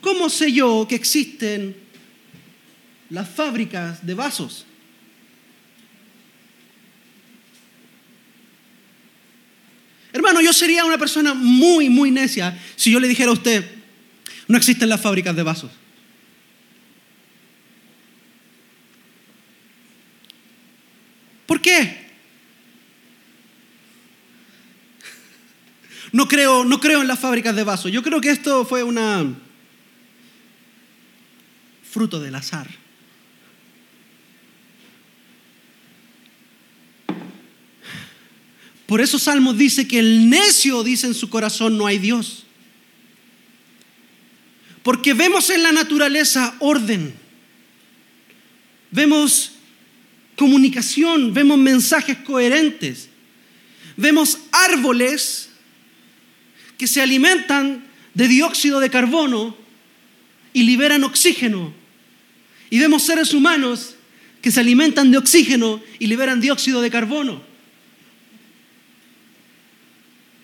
[0.00, 1.76] ¿Cómo sé yo que existen
[3.10, 4.67] las fábricas de vasos?
[10.18, 13.64] Hermano, yo sería una persona muy, muy necia si yo le dijera a usted,
[14.48, 15.70] no existen las fábricas de vasos.
[21.46, 22.08] ¿Por qué?
[26.10, 27.92] No creo, no creo en las fábricas de vasos.
[27.92, 29.24] Yo creo que esto fue una,
[31.88, 32.66] fruto del azar.
[38.88, 42.44] Por eso Salmos dice que el necio dice en su corazón no hay Dios.
[44.82, 47.12] Porque vemos en la naturaleza orden,
[48.90, 49.52] vemos
[50.36, 53.10] comunicación, vemos mensajes coherentes,
[53.94, 55.50] vemos árboles
[56.78, 59.54] que se alimentan de dióxido de carbono
[60.54, 61.74] y liberan oxígeno.
[62.70, 63.96] Y vemos seres humanos
[64.40, 67.47] que se alimentan de oxígeno y liberan dióxido de carbono.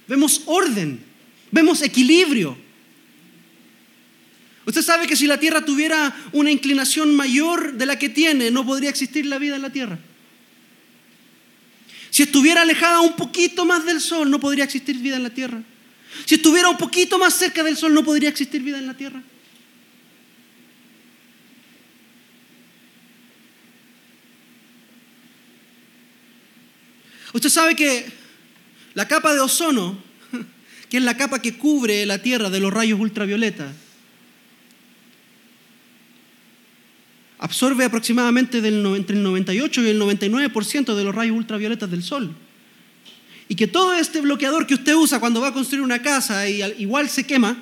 [0.07, 1.01] Vemos orden,
[1.51, 2.57] vemos equilibrio.
[4.67, 8.65] Usted sabe que si la Tierra tuviera una inclinación mayor de la que tiene, no
[8.65, 9.99] podría existir la vida en la Tierra.
[12.11, 15.63] Si estuviera alejada un poquito más del Sol, no podría existir vida en la Tierra.
[16.25, 19.23] Si estuviera un poquito más cerca del Sol, no podría existir vida en la Tierra.
[27.33, 28.24] Usted sabe que
[28.95, 29.99] la capa de ozono,
[30.89, 33.73] que es la capa que cubre la Tierra de los rayos ultravioleta,
[37.39, 42.35] absorbe aproximadamente del, entre el 98 y el 99% de los rayos ultravioletas del Sol.
[43.49, 46.63] Y que todo este bloqueador que usted usa cuando va a construir una casa y
[46.79, 47.59] igual se quema,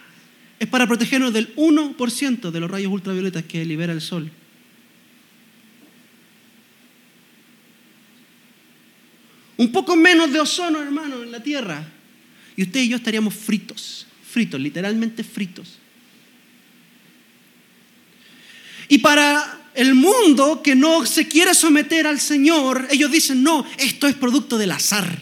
[0.58, 4.30] es para protegernos del 1% de los rayos ultravioletas que libera el Sol.
[9.56, 11.84] Un poco menos de ozono, hermano, en la Tierra.
[12.56, 15.78] Y usted y yo estaríamos fritos, fritos, literalmente fritos.
[18.88, 24.06] Y para el mundo que no se quiere someter al Señor, ellos dicen, no, esto
[24.06, 25.18] es producto del azar.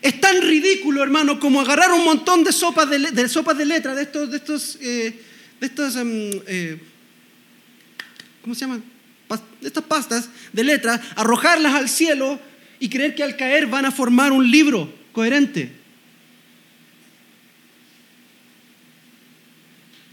[0.00, 4.02] Es tan ridículo, hermano, como agarrar un montón de sopas de, sopas de letra, de
[4.02, 5.22] estos, de estos, eh,
[5.60, 6.80] de estos em, eh,
[8.42, 8.82] ¿cómo se llaman?
[9.60, 12.40] De estas pastas de letra, arrojarlas al cielo
[12.82, 15.70] y creer que al caer van a formar un libro coherente.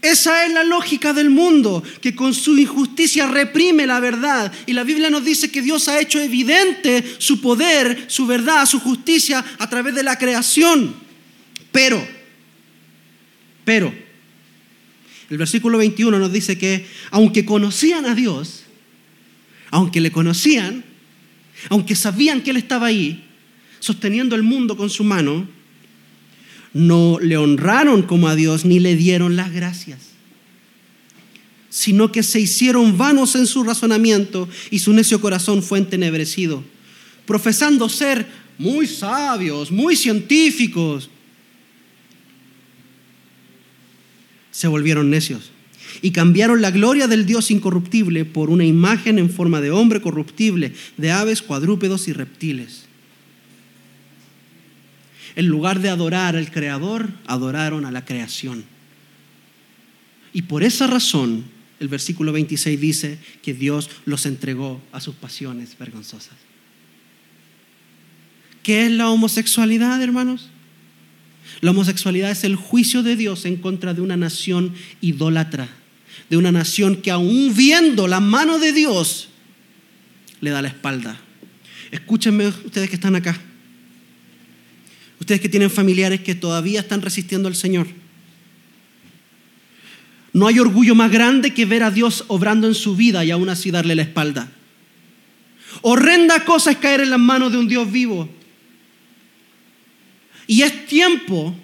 [0.00, 4.52] Esa es la lógica del mundo, que con su injusticia reprime la verdad.
[4.66, 8.78] Y la Biblia nos dice que Dios ha hecho evidente su poder, su verdad, su
[8.78, 10.94] justicia a través de la creación.
[11.72, 12.00] Pero,
[13.64, 13.92] pero,
[15.28, 18.62] el versículo 21 nos dice que aunque conocían a Dios,
[19.72, 20.84] aunque le conocían,
[21.68, 23.24] aunque sabían que Él estaba ahí,
[23.78, 25.46] sosteniendo el mundo con su mano,
[26.72, 29.98] no le honraron como a Dios ni le dieron las gracias,
[31.68, 36.62] sino que se hicieron vanos en su razonamiento y su necio corazón fue entenebrecido,
[37.26, 38.26] profesando ser
[38.58, 41.10] muy sabios, muy científicos,
[44.50, 45.50] se volvieron necios
[46.02, 50.72] y cambiaron la gloria del Dios incorruptible por una imagen en forma de hombre corruptible,
[50.96, 52.86] de aves, cuadrúpedos y reptiles.
[55.36, 58.64] En lugar de adorar al Creador, adoraron a la creación.
[60.32, 61.44] Y por esa razón,
[61.78, 66.34] el versículo 26 dice que Dios los entregó a sus pasiones vergonzosas.
[68.62, 70.50] ¿Qué es la homosexualidad, hermanos?
[71.60, 75.68] La homosexualidad es el juicio de Dios en contra de una nación idólatra
[76.28, 79.28] de una nación que aún viendo la mano de Dios,
[80.40, 81.20] le da la espalda.
[81.90, 83.38] Escúchenme ustedes que están acá.
[85.18, 87.86] Ustedes que tienen familiares que todavía están resistiendo al Señor.
[90.32, 93.48] No hay orgullo más grande que ver a Dios obrando en su vida y aún
[93.48, 94.50] así darle la espalda.
[95.82, 98.28] Horrenda cosa es caer en las manos de un Dios vivo.
[100.46, 101.54] Y es tiempo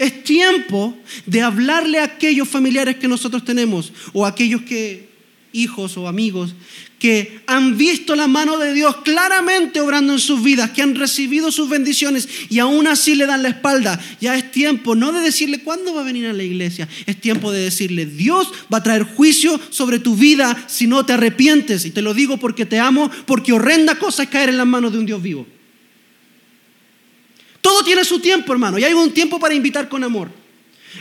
[0.00, 5.10] es tiempo de hablarle a aquellos familiares que nosotros tenemos o a aquellos que
[5.52, 6.54] hijos o amigos
[6.98, 11.52] que han visto la mano de Dios claramente obrando en sus vidas, que han recibido
[11.52, 14.00] sus bendiciones y aún así le dan la espalda.
[14.20, 17.52] Ya es tiempo no de decirle cuándo va a venir a la iglesia, es tiempo
[17.52, 21.84] de decirle Dios va a traer juicio sobre tu vida si no te arrepientes.
[21.84, 24.92] Y te lo digo porque te amo, porque horrenda cosa es caer en las manos
[24.92, 25.46] de un Dios vivo.
[27.60, 28.78] Todo tiene su tiempo, hermano.
[28.78, 30.30] Y hay un tiempo para invitar con amor.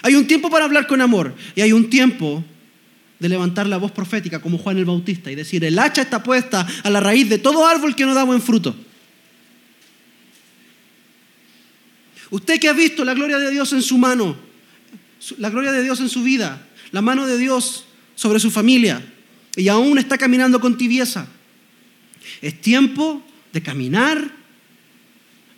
[0.01, 1.35] Hay un tiempo para hablar con amor.
[1.55, 2.43] Y hay un tiempo
[3.19, 6.65] de levantar la voz profética como Juan el Bautista y decir, el hacha está puesta
[6.83, 8.75] a la raíz de todo árbol que no da buen fruto.
[12.31, 14.37] Usted que ha visto la gloria de Dios en su mano,
[15.37, 19.01] la gloria de Dios en su vida, la mano de Dios sobre su familia,
[19.55, 21.27] y aún está caminando con tibieza,
[22.41, 24.38] es tiempo de caminar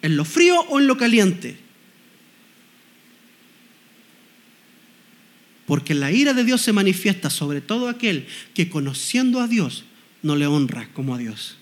[0.01, 1.57] ¿En lo frío o en lo caliente?
[5.65, 9.85] Porque la ira de Dios se manifiesta sobre todo aquel que conociendo a Dios
[10.21, 11.57] no le honra como a Dios.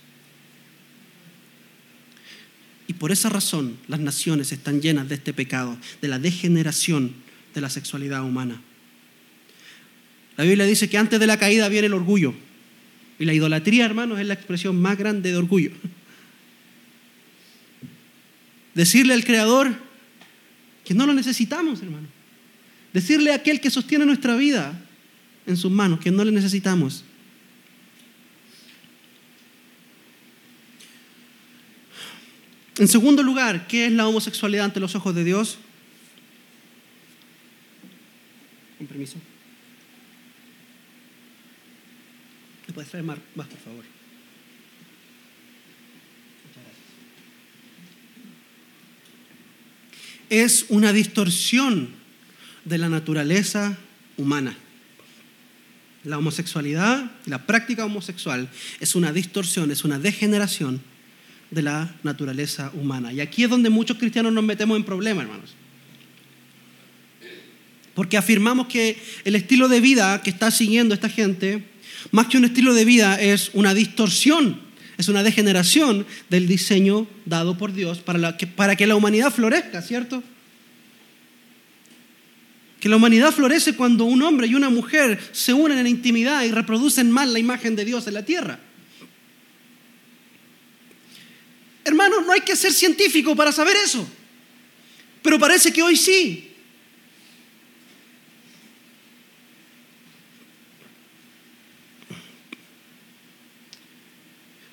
[2.87, 7.13] Y por esa razón las naciones están llenas de este pecado, de la degeneración
[7.53, 8.61] de la sexualidad humana.
[10.37, 12.33] La Biblia dice que antes de la caída viene el orgullo.
[13.19, 15.71] Y la idolatría, hermanos, es la expresión más grande de orgullo.
[18.79, 19.75] Decirle al Creador
[20.85, 22.07] que no lo necesitamos, hermano.
[22.93, 24.81] Decirle a aquel que sostiene nuestra vida
[25.45, 27.03] en sus manos que no le necesitamos.
[32.77, 35.57] En segundo lugar, ¿qué es la homosexualidad ante los ojos de Dios?
[38.77, 39.17] Con permiso.
[42.65, 43.83] ¿Me puedes traer más, por favor?
[46.45, 46.89] Muchas gracias.
[50.29, 51.89] Es una distorsión
[52.65, 53.77] de la naturaleza
[54.17, 54.55] humana.
[56.03, 60.81] La homosexualidad, la práctica homosexual es una distorsión, es una degeneración
[61.51, 63.11] de la naturaleza humana.
[63.11, 65.55] Y aquí es donde muchos cristianos nos metemos en problemas, hermanos.
[67.95, 71.65] Porque afirmamos que el estilo de vida que está siguiendo esta gente,
[72.11, 74.61] más que un estilo de vida, es una distorsión,
[74.99, 80.21] es una degeneración del diseño dado por Dios para, que, la humanidad florezca, ¿cierto?
[82.81, 86.51] Que la humanidad florece cuando un hombre y una mujer se unen en intimidad y
[86.51, 88.59] reproducen más la imagen de Dios en la tierra.
[91.85, 94.05] Hermano, no hay que ser científico para saber eso.
[95.21, 96.48] Pero parece que hoy sí.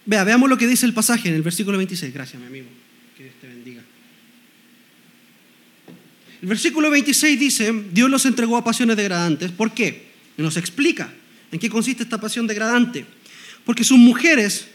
[0.07, 2.15] Vea, veamos lo que dice el pasaje en el versículo 26.
[2.15, 2.67] Gracias, mi amigo.
[3.17, 3.83] Que Dios te bendiga.
[6.41, 9.51] El versículo 26 dice, Dios los entregó a pasiones degradantes.
[9.51, 10.07] ¿Por qué?
[10.37, 11.13] Nos explica
[11.51, 13.05] en qué consiste esta pasión degradante.
[13.65, 14.69] Porque sus mujeres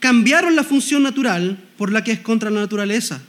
[0.00, 3.22] cambiaron la función natural por la que es contra la naturaleza.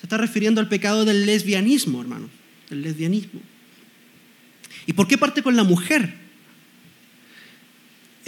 [0.00, 2.28] Se está refiriendo al pecado del lesbianismo, hermano.
[2.70, 3.40] El lesbianismo.
[4.86, 6.27] ¿Y por qué parte con la mujer?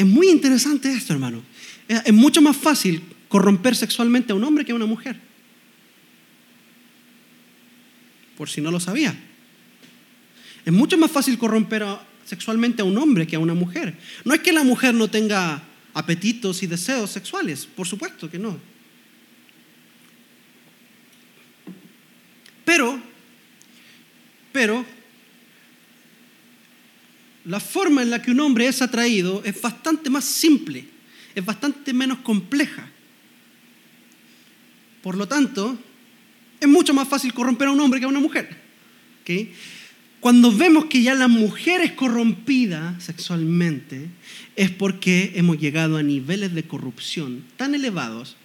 [0.00, 1.42] Es muy interesante esto, hermano.
[1.86, 5.20] Es mucho más fácil corromper sexualmente a un hombre que a una mujer
[8.40, 9.14] por si no lo sabía.
[10.64, 11.84] Es mucho más fácil corromper
[12.24, 13.94] sexualmente a un hombre que a una mujer.
[14.24, 18.58] No es que la mujer no tenga apetitos y deseos sexuales, por supuesto que no.
[22.64, 22.98] Pero,
[24.52, 24.86] pero,
[27.44, 30.84] la forma en la que un hombre es atraído es bastante más simple,
[31.34, 32.88] es bastante menos compleja.
[35.02, 35.78] Por lo tanto,
[36.60, 38.60] es mucho más fácil corromper a un hombre que a una mujer.
[40.20, 44.08] Cuando vemos que ya la mujer es corrompida sexualmente,
[44.56, 48.36] es porque hemos llegado a niveles de corrupción tan elevados.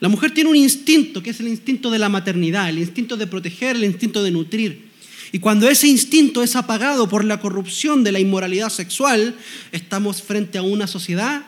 [0.00, 3.26] La mujer tiene un instinto, que es el instinto de la maternidad, el instinto de
[3.26, 4.93] proteger, el instinto de nutrir.
[5.34, 9.34] Y cuando ese instinto es apagado por la corrupción de la inmoralidad sexual,
[9.72, 11.42] estamos frente a una sociedad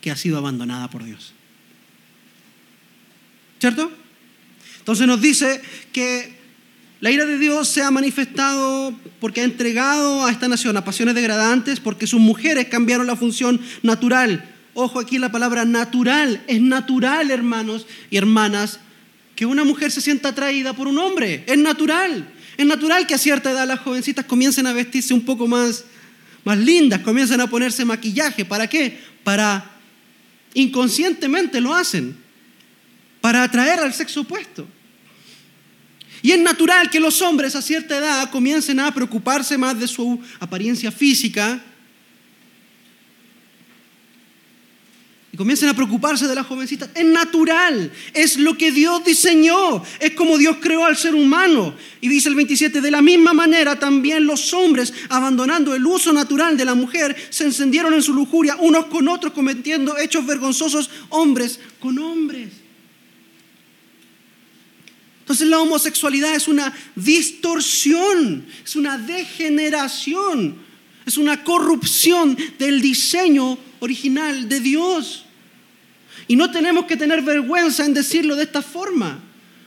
[0.00, 1.32] que ha sido abandonada por Dios.
[3.58, 3.90] ¿Cierto?
[4.78, 5.60] Entonces nos dice
[5.92, 6.36] que
[7.00, 11.16] la ira de Dios se ha manifestado porque ha entregado a esta nación a pasiones
[11.16, 14.48] degradantes, porque sus mujeres cambiaron la función natural.
[14.74, 16.44] Ojo aquí la palabra natural.
[16.46, 18.78] Es natural, hermanos y hermanas,
[19.34, 21.42] que una mujer se sienta atraída por un hombre.
[21.48, 22.31] Es natural.
[22.56, 25.84] Es natural que a cierta edad las jovencitas comiencen a vestirse un poco más,
[26.44, 28.44] más lindas, comiencen a ponerse maquillaje.
[28.44, 28.98] ¿Para qué?
[29.24, 29.70] Para
[30.54, 32.16] inconscientemente lo hacen
[33.20, 34.66] para atraer al sexo opuesto.
[36.22, 40.20] Y es natural que los hombres a cierta edad comiencen a preocuparse más de su
[40.38, 41.60] apariencia física
[45.32, 46.90] y comiencen a preocuparse de las jovencitas.
[46.94, 51.74] Es natural, es lo que Dios diseñó, es como Dios creó al ser humano.
[52.02, 56.58] Y dice el 27, de la misma manera también los hombres, abandonando el uso natural
[56.58, 61.58] de la mujer, se encendieron en su lujuria unos con otros, cometiendo hechos vergonzosos hombres
[61.80, 62.50] con hombres.
[65.20, 70.56] Entonces la homosexualidad es una distorsión, es una degeneración,
[71.06, 75.21] es una corrupción del diseño original de Dios.
[76.28, 79.20] Y no tenemos que tener vergüenza en decirlo de esta forma.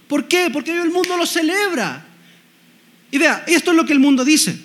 [0.07, 0.49] ¿Por qué?
[0.51, 2.05] Porque hoy el mundo lo celebra.
[3.11, 4.57] Y vea, esto es lo que el mundo dice.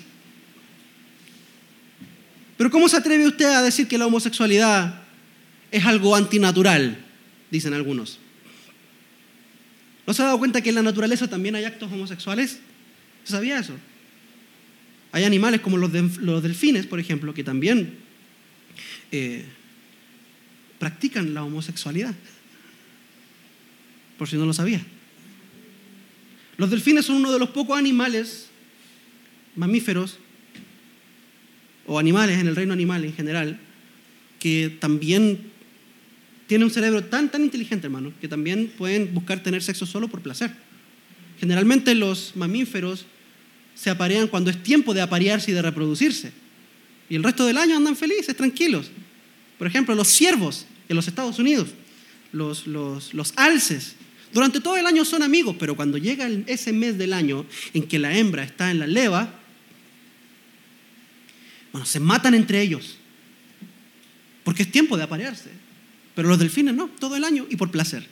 [2.57, 5.03] Pero ¿cómo se atreve usted a decir que la homosexualidad
[5.70, 6.99] es algo antinatural?
[7.51, 8.18] Dicen algunos.
[10.07, 12.59] ¿No se ha dado cuenta que en la naturaleza también hay actos homosexuales?
[13.24, 13.74] ¿Sabía eso?
[15.12, 17.99] Hay animales como los, delfines, por ejemplo, que también
[19.11, 19.45] eh,
[20.81, 22.14] practican la homosexualidad.
[24.18, 24.85] Por si no lo sabía.
[26.57, 28.49] Los delfines son uno de los pocos animales
[29.55, 30.18] mamíferos
[31.87, 33.61] o animales en el reino animal en general,
[34.39, 35.51] que también
[36.47, 40.22] tienen un cerebro tan, tan inteligente, hermano, que también pueden buscar tener sexo solo por
[40.22, 40.51] placer.
[41.39, 43.07] Generalmente los mamíferos
[43.74, 46.33] se aparean cuando es tiempo de aparearse y de reproducirse.
[47.09, 48.91] Y el resto del año andan felices, tranquilos.
[49.61, 51.68] Por ejemplo, los ciervos en los Estados Unidos,
[52.32, 53.94] los, los, los alces,
[54.32, 57.44] durante todo el año son amigos, pero cuando llega ese mes del año
[57.74, 59.34] en que la hembra está en la leva,
[61.72, 62.96] bueno, se matan entre ellos,
[64.44, 65.50] porque es tiempo de aparearse.
[66.14, 68.06] Pero los delfines no, todo el año y por placer.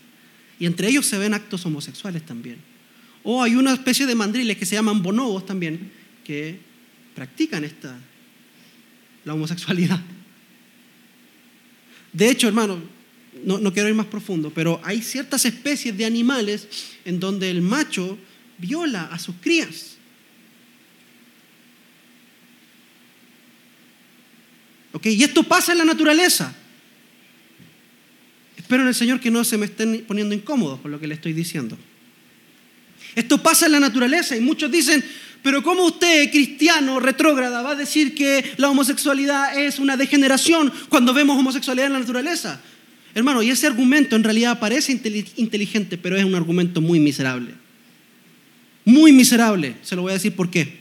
[0.61, 2.59] Y entre ellos se ven actos homosexuales también.
[3.22, 5.90] O hay una especie de mandriles que se llaman bonobos también,
[6.24, 6.61] que
[7.14, 7.99] practican esta,
[9.24, 9.99] la homosexualidad.
[12.12, 12.80] De hecho, hermano,
[13.44, 16.68] no, no, quiero ir más profundo, pero hay ciertas especies de animales
[17.04, 18.18] en donde el macho
[18.59, 19.96] viola a sus crías.
[24.92, 25.06] ¿Ok?
[25.06, 26.54] Y esto pasa en la naturaleza.
[28.56, 31.14] Espero en el Señor que no se me estén poniendo incómodos con lo que le
[31.14, 31.78] estoy diciendo.
[33.14, 35.04] Esto pasa en la naturaleza y muchos dicen,
[35.43, 41.14] pero ¿cómo usted, cristiano retrógrada, va a decir que la homosexualidad es una degeneración cuando
[41.14, 42.61] vemos homosexualidad en la naturaleza?
[43.14, 44.93] Hermano, y ese argumento en realidad parece
[45.36, 47.55] inteligente, pero es un argumento muy miserable.
[48.84, 49.76] Muy miserable.
[49.82, 50.78] Se lo voy a decir por qué.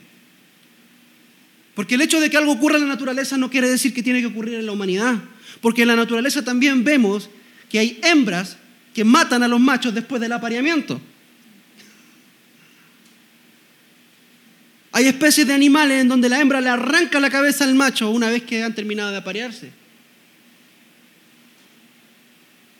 [1.75, 4.19] Porque el hecho de que algo ocurra en la naturaleza no quiere decir que tiene
[4.19, 5.15] que ocurrir en la humanidad.
[5.61, 7.29] Porque en la naturaleza también vemos
[7.69, 8.57] que hay hembras
[8.93, 10.99] que matan a los machos después del apareamiento.
[14.97, 18.31] Hay especies de animales en donde la hembra le arranca la cabeza al macho una
[18.31, 19.71] vez que han terminado de aparearse.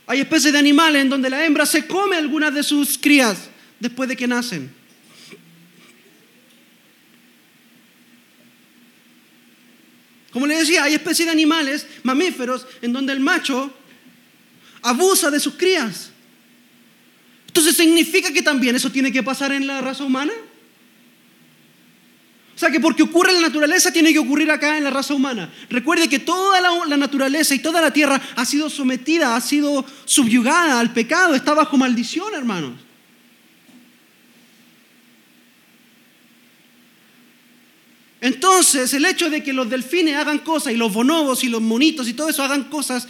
[0.07, 4.09] Hay especies de animales en donde la hembra se come algunas de sus crías después
[4.09, 4.74] de que nacen.
[10.32, 13.72] Como le decía, hay especies de animales, mamíferos, en donde el macho
[14.82, 16.09] abusa de sus crías.
[17.45, 20.34] Entonces, ¿significa que también eso tiene que pasar en la raza humana?
[22.58, 25.14] O sea, que porque ocurre en la naturaleza tiene que ocurrir acá en la raza
[25.14, 25.53] humana.
[25.70, 29.86] Recuerde que toda la, la, naturaleza y toda la tierra ha sido sometida, ha sido
[30.05, 32.74] subyugada al pecado, está bajo maldición, hermanos.
[38.22, 42.08] Entonces, el hecho de que los delfines hagan cosas y los bonobos y los monitos
[42.08, 43.08] y todo eso hagan cosas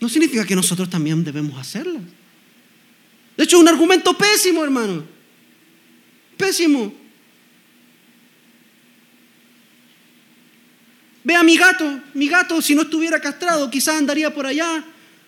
[0.00, 2.02] no significa que nosotros también debemos hacerlas.
[3.36, 5.04] De hecho, es un argumento pésimo, hermano.
[6.36, 7.05] Pésimo.
[11.26, 12.00] Ve a mi gato.
[12.14, 14.84] Mi gato, si no estuviera castrado, quizás andaría por allá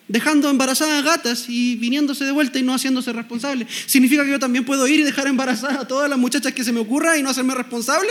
[0.07, 3.67] dejando embarazadas gatas y viniéndose de vuelta y no haciéndose responsable.
[3.87, 6.71] ¿Significa que yo también puedo ir y dejar embarazadas a todas las muchachas que se
[6.71, 8.11] me ocurra y no hacerme responsable?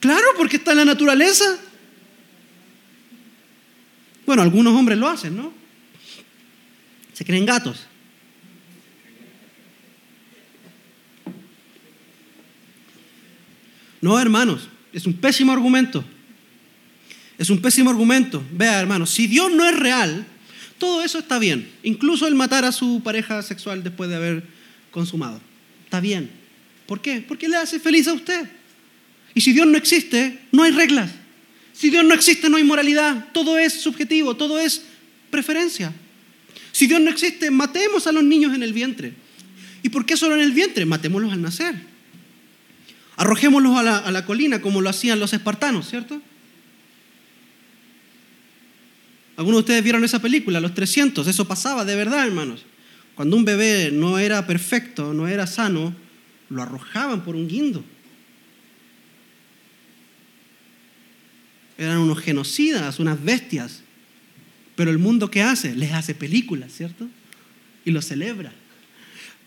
[0.00, 1.44] Claro, porque está en la naturaleza.
[4.24, 5.52] Bueno, algunos hombres lo hacen, ¿no?
[7.12, 7.86] Se creen gatos.
[14.00, 16.04] No, hermanos, es un pésimo argumento.
[17.36, 18.42] Es un pésimo argumento.
[18.52, 20.24] Vea, hermanos, si Dios no es real,
[20.78, 21.68] todo eso está bien.
[21.82, 24.44] Incluso el matar a su pareja sexual después de haber
[24.92, 25.40] consumado.
[25.84, 26.30] Está bien.
[26.86, 27.24] ¿Por qué?
[27.26, 28.48] Porque le hace feliz a usted.
[29.34, 31.10] Y si Dios no existe, no hay reglas.
[31.72, 33.32] Si Dios no existe, no hay moralidad.
[33.32, 34.82] Todo es subjetivo, todo es
[35.30, 35.92] preferencia.
[36.70, 39.12] Si Dios no existe, matemos a los niños en el vientre.
[39.82, 40.86] ¿Y por qué solo en el vientre?
[40.86, 41.93] Matémoslos al nacer.
[43.16, 46.20] Arrojémoslos a la, colina como lo hacían los espartanos, ¿cierto?
[49.36, 51.26] Algunos de ustedes vieron esa película, Los 300.
[51.26, 52.64] Eso pasaba de verdad, hermanos.
[53.14, 55.94] Cuando un bebé no era perfecto, no era sano,
[56.50, 57.84] lo arrojaban por un guindo.
[61.78, 63.82] Eran unos genocidas, unas bestias.
[64.76, 65.74] Pero el mundo ¿qué hace?
[65.74, 67.08] Les hace películas, ¿cierto?
[67.84, 68.52] Y lo celebra.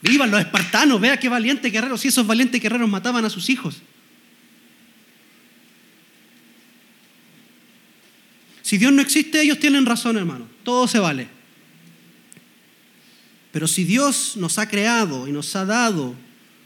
[0.01, 2.01] Vivan los espartanos, vea qué valientes guerreros.
[2.01, 3.81] Si esos valientes guerreros mataban a sus hijos.
[8.61, 10.47] Si Dios no existe, ellos tienen razón, hermano.
[10.63, 11.27] Todo se vale.
[13.51, 16.15] Pero si Dios nos ha creado y nos ha dado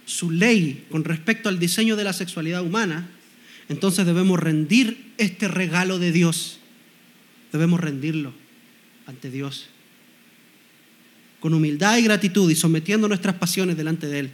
[0.05, 3.07] su ley con respecto al diseño de la sexualidad humana,
[3.69, 6.59] entonces debemos rendir este regalo de Dios.
[7.53, 8.33] Debemos rendirlo
[9.05, 9.69] ante Dios.
[11.41, 14.31] Con humildad y gratitud y sometiendo nuestras pasiones delante de Él.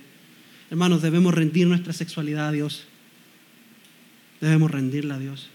[0.70, 2.84] Hermanos, debemos rendir nuestra sexualidad a Dios.
[4.40, 5.50] Debemos rendirla a Dios.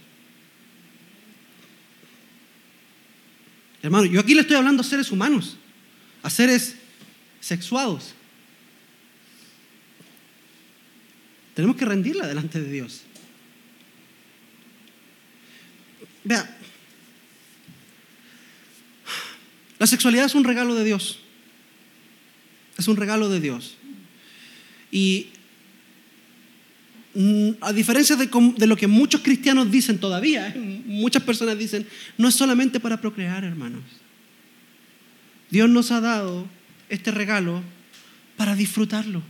[3.83, 5.57] Hermano, yo aquí le estoy hablando a seres humanos,
[6.23, 6.77] a seres
[7.41, 8.15] sexuados.
[11.55, 13.03] Tenemos que rendirla delante de Dios.
[16.25, 16.59] Vea,
[19.79, 21.22] la sexualidad es un regalo de Dios.
[22.83, 23.77] Es un regalo de Dios.
[24.91, 25.29] Y
[27.15, 30.83] mm, a diferencia de, lo que muchos cristianos dicen todavía, ¿eh?
[30.85, 31.87] muchas personas dicen,
[32.19, 33.85] no es solamente para procrear, hermanos.
[35.49, 36.49] Dios nos ha dado
[36.89, 37.63] este regalo
[38.37, 39.23] para disfrutarlo.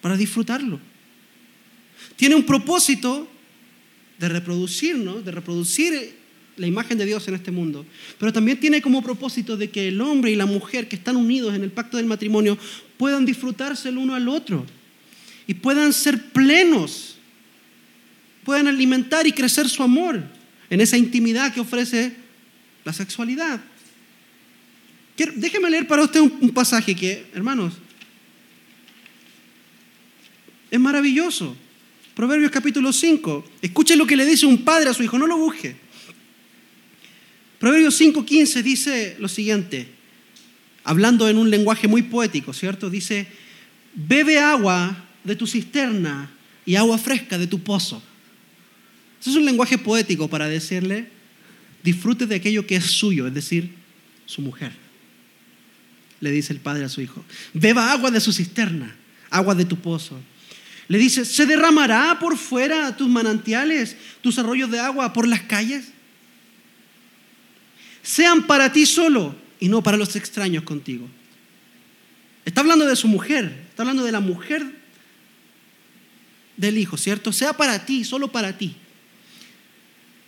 [0.00, 0.80] Para disfrutarlo.
[2.16, 3.28] Tiene un propósito
[4.18, 6.17] de reproducirnos, de reproducir
[6.58, 7.86] la imagen de Dios en este mundo,
[8.18, 11.54] pero también tiene como propósito de que el hombre y la mujer que están unidos
[11.54, 12.58] en el pacto del matrimonio
[12.96, 14.66] puedan disfrutarse el uno al otro
[15.46, 17.16] y puedan ser plenos,
[18.44, 20.22] puedan alimentar y crecer su amor
[20.68, 22.14] en esa intimidad que ofrece
[22.84, 23.60] la sexualidad.
[25.36, 27.74] déjeme leer para usted un pasaje que, hermanos,
[30.70, 31.56] es maravilloso.
[32.14, 33.44] Proverbios capítulo 5.
[33.62, 35.76] Escuche lo que le dice un padre a su hijo, no lo busque.
[37.58, 39.88] Proverbios 5.15 dice lo siguiente,
[40.84, 42.88] hablando en un lenguaje muy poético, ¿cierto?
[42.88, 43.26] Dice,
[43.94, 46.30] bebe agua de tu cisterna
[46.64, 48.02] y agua fresca de tu pozo.
[49.20, 51.08] Ese es un lenguaje poético para decirle,
[51.82, 53.74] disfrute de aquello que es suyo, es decir,
[54.24, 54.72] su mujer.
[56.20, 58.94] Le dice el padre a su hijo, beba agua de su cisterna,
[59.30, 60.20] agua de tu pozo.
[60.86, 65.92] Le dice, ¿se derramará por fuera tus manantiales, tus arroyos de agua por las calles?
[68.08, 71.06] Sean para ti solo y no para los extraños contigo.
[72.46, 74.64] Está hablando de su mujer, está hablando de la mujer
[76.56, 77.34] del hijo, ¿cierto?
[77.34, 78.74] Sea para ti, solo para ti.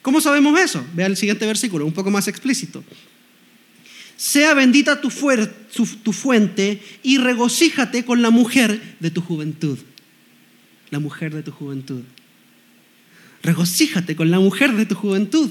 [0.03, 0.85] ¿Cómo sabemos eso?
[0.93, 2.85] Vea el siguiente versículo, un poco más explícito.
[4.14, 5.09] Sea bendita tu,
[6.03, 9.78] tu fuente y regocíjate con la mujer de tu juventud.
[10.91, 12.03] La mujer de tu juventud.
[13.43, 15.51] Regocíjate con la mujer de tu juventud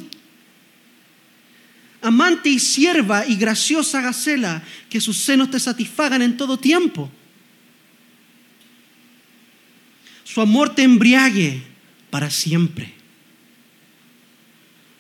[2.02, 7.10] amante y sierva y graciosa Gacela, que sus senos te satisfagan en todo tiempo.
[10.24, 11.62] Su amor te embriague
[12.10, 12.94] para siempre.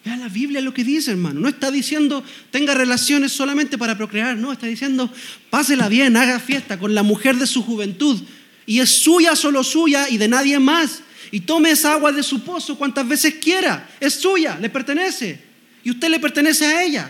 [0.03, 1.39] Vea la Biblia lo que dice, hermano.
[1.39, 5.11] No está diciendo tenga relaciones solamente para procrear, no, está diciendo
[5.49, 8.19] pásela bien, haga fiesta con la mujer de su juventud
[8.65, 11.01] y es suya, solo suya y de nadie más.
[11.31, 15.48] Y tome esa agua de su pozo cuantas veces quiera, es suya, le pertenece.
[15.89, 17.09] Y usted le pertenece a ella.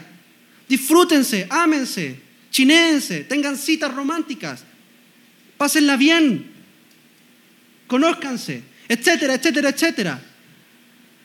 [0.69, 2.17] Disfrútense, ámense,
[2.49, 4.63] chineense, tengan citas románticas,
[5.57, 6.45] pásenla bien,
[7.87, 10.21] conózcanse, etcétera, etcétera, etcétera.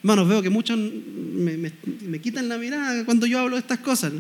[0.00, 4.12] Hermanos, veo que muchos me, quitan la mirada cuando yo hablo de estas cosas.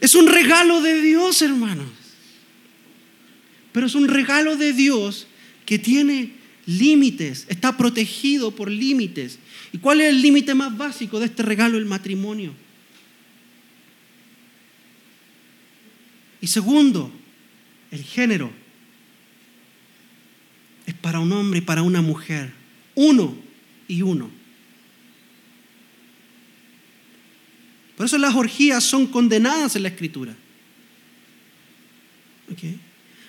[0.00, 1.88] Es un regalo de Dios, hermanos.
[3.72, 5.26] Pero es un regalo de Dios
[5.64, 6.35] que tiene
[6.66, 9.38] límites, está protegido por límites.
[9.72, 12.52] ¿Y cuál es el límite más básico de este regalo, el matrimonio?
[16.40, 17.10] Y segundo,
[17.90, 18.52] el género
[20.86, 22.52] es para un hombre y para una mujer.
[22.94, 23.36] Uno
[23.88, 24.30] y uno.
[27.96, 30.36] Por eso las orgías son condenadas en la escritura.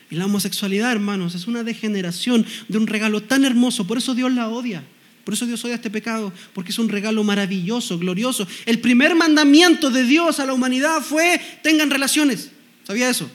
[0.10, 3.86] Y la homosexualidad, hermanos, es una degeneración de un regalo tan hermoso.
[3.86, 4.84] Por eso Dios la odia.
[5.26, 8.48] Por eso Dios odia este pecado, porque es un regalo maravilloso, glorioso.
[8.66, 12.52] El primer mandamiento de Dios a la humanidad fue, tengan relaciones.
[12.86, 13.30] ¿Sabía eso?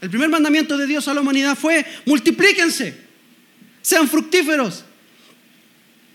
[0.00, 2.96] El primer mandamiento de Dios a la humanidad fue, multiplíquense,
[3.82, 4.84] sean fructíferos.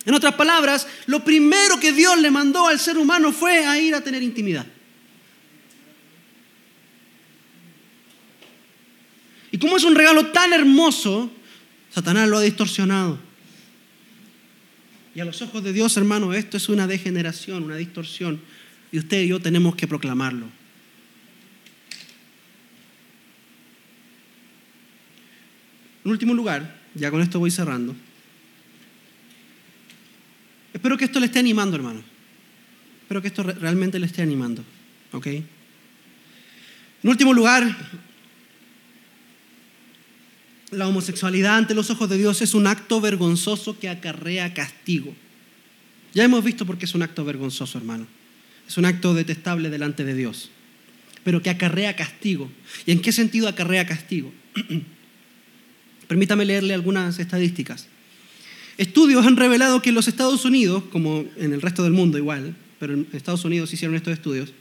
[0.06, 3.96] En otras palabras, lo primero que Dios le mandó al ser humano fue a ir
[3.96, 4.66] a tener intimidad.
[9.56, 11.32] Y como es un regalo tan hermoso,
[11.90, 13.18] Satanás lo ha distorsionado.
[15.16, 18.42] Y a los ojos de Dios, hermano, esto es una degeneración, una distorsión.
[18.92, 20.48] Y usted y yo tenemos que proclamarlo.
[26.04, 27.96] En último lugar, ya con esto voy cerrando.
[30.74, 32.04] Espero que esto le esté animando, hermano.
[33.04, 34.66] Espero que esto realmente le esté animando.
[35.14, 35.28] ¿Ok?
[35.28, 35.46] En
[37.04, 38.04] último lugar,
[40.76, 45.14] la homosexualidad ante los ojos de Dios es un acto vergonzoso que acarrea castigo.
[46.14, 48.08] Ya hemos visto por qué es un acto vergonzoso, hermano.
[48.68, 50.50] Es un acto detestable delante de Dios,
[51.24, 52.50] pero que acarrea castigo.
[52.86, 54.34] ¿Y en qué sentido acarrea castigo?
[56.08, 57.88] Permítame leerle algunas estadísticas.
[58.78, 62.56] Estudios han revelado que en los Estados Unidos, como en el resto del mundo igual,
[62.80, 64.54] pero en Estados Unidos hicieron estos estudios,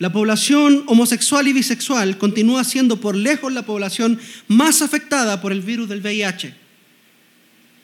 [0.00, 5.60] la población homosexual y bisexual continúa siendo por lejos la población más afectada por el
[5.60, 6.54] virus del VIH.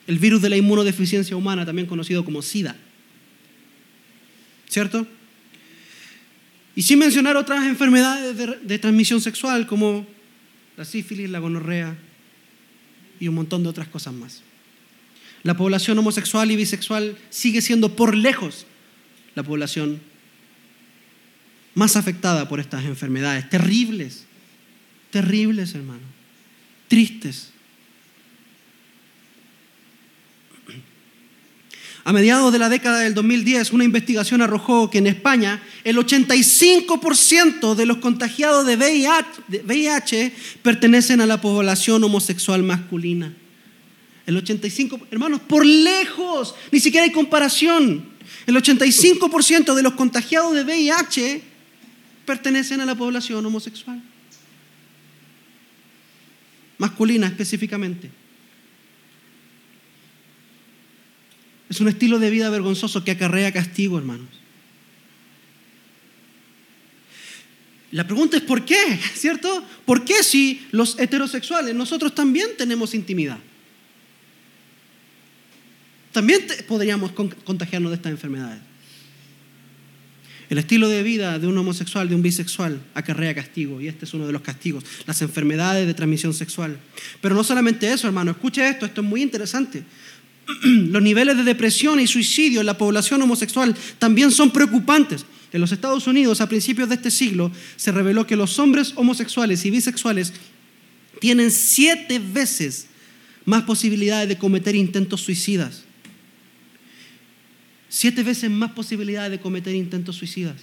[0.06, 2.76] el virus de la inmunodeficiencia humana, también conocido como SIDA.
[4.68, 5.06] ¿Cierto?
[6.74, 10.06] Y sin mencionar otras enfermedades de, transmisión sexual como
[10.76, 11.98] la sífilis, la gonorrea
[13.20, 14.42] y un montón de otras cosas más.
[15.42, 18.64] La población homosexual y bisexual sigue siendo por lejos
[19.34, 20.00] la población
[21.76, 24.24] más afectada por estas enfermedades, terribles,
[25.10, 26.00] terribles hermano,
[26.88, 27.50] tristes.
[32.04, 37.74] A mediados de la década del 2010, una investigación arrojó que en España el 85%
[37.74, 43.34] de los contagiados de VIH, pertenecen a la población homosexual masculina.
[44.24, 48.06] El 85%, hermanos, por lejos, ni siquiera hay comparación.
[48.46, 51.55] El 85% de los contagiados de VIH
[52.26, 54.02] pertenecen a la población homosexual.
[56.78, 58.10] Masculina específicamente.
[61.70, 64.28] Es un estilo de vida vergonzoso que acarrea castigo, hermanos.
[67.92, 69.00] La pregunta es ¿por qué?
[69.14, 69.64] ¿Cierto?
[69.84, 73.38] ¿Por qué si los heterosexuales, nosotros también tenemos intimidad?
[76.12, 78.60] También podríamos contagiarnos de estas enfermedades.
[80.48, 84.14] El estilo de vida de un homosexual, de un bisexual, acarrea castigo, y este es
[84.14, 86.78] uno de los castigos, las enfermedades de transmisión sexual.
[87.20, 89.82] Pero no solamente eso, hermano, escuche esto, esto es muy interesante.
[90.62, 95.24] los niveles de depresión y suicidio en la población homosexual también son preocupantes.
[95.52, 99.64] En los Estados Unidos, a principios de este siglo, se reveló que los hombres homosexuales
[99.64, 100.32] y bisexuales
[101.20, 102.86] tienen siete veces
[103.44, 105.85] más posibilidades de cometer intentos suicidas.
[107.96, 110.56] Siete veces más posibilidades de cometer intentos suicidas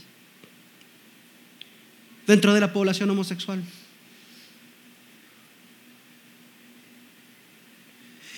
[2.27, 3.59] dentro de la población homosexual.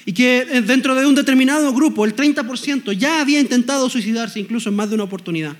[0.06, 4.70] Y que eh, dentro de un determinado grupo, el 30% ya había intentado suicidarse incluso
[4.70, 5.58] en más de una oportunidad.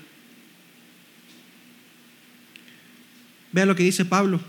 [3.52, 4.40] Vea lo que dice Pablo.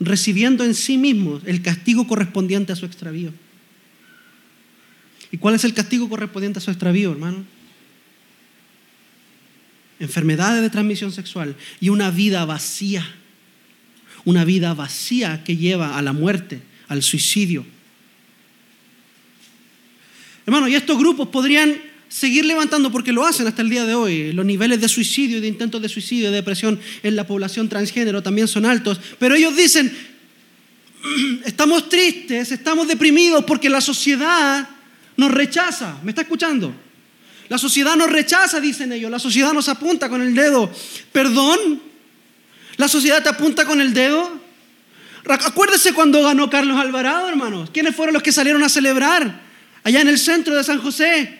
[0.00, 3.32] Recibiendo en sí mismo el castigo correspondiente a su extravío.
[5.34, 7.44] ¿Y cuál es el castigo correspondiente a su extravío, hermano?
[9.98, 13.04] Enfermedades de transmisión sexual y una vida vacía.
[14.24, 17.66] Una vida vacía que lleva a la muerte al suicidio.
[20.46, 24.32] Hermano, y estos grupos podrían seguir levantando, porque lo hacen hasta el día de hoy,
[24.32, 27.68] los niveles de suicidio y de intentos de suicidio y de depresión en la población
[27.68, 29.92] transgénero también son altos, pero ellos dicen,
[31.44, 34.68] estamos tristes, estamos deprimidos porque la sociedad
[35.16, 35.98] nos rechaza.
[36.02, 36.74] ¿Me está escuchando?
[37.48, 40.70] La sociedad nos rechaza, dicen ellos, la sociedad nos apunta con el dedo.
[41.12, 41.82] ¿Perdón?
[42.76, 44.40] ¿La sociedad te apunta con el dedo?
[45.26, 47.70] Acuérdese cuando ganó Carlos Alvarado, hermanos.
[47.70, 49.40] ¿Quiénes fueron los que salieron a celebrar
[49.82, 51.38] allá en el centro de San José?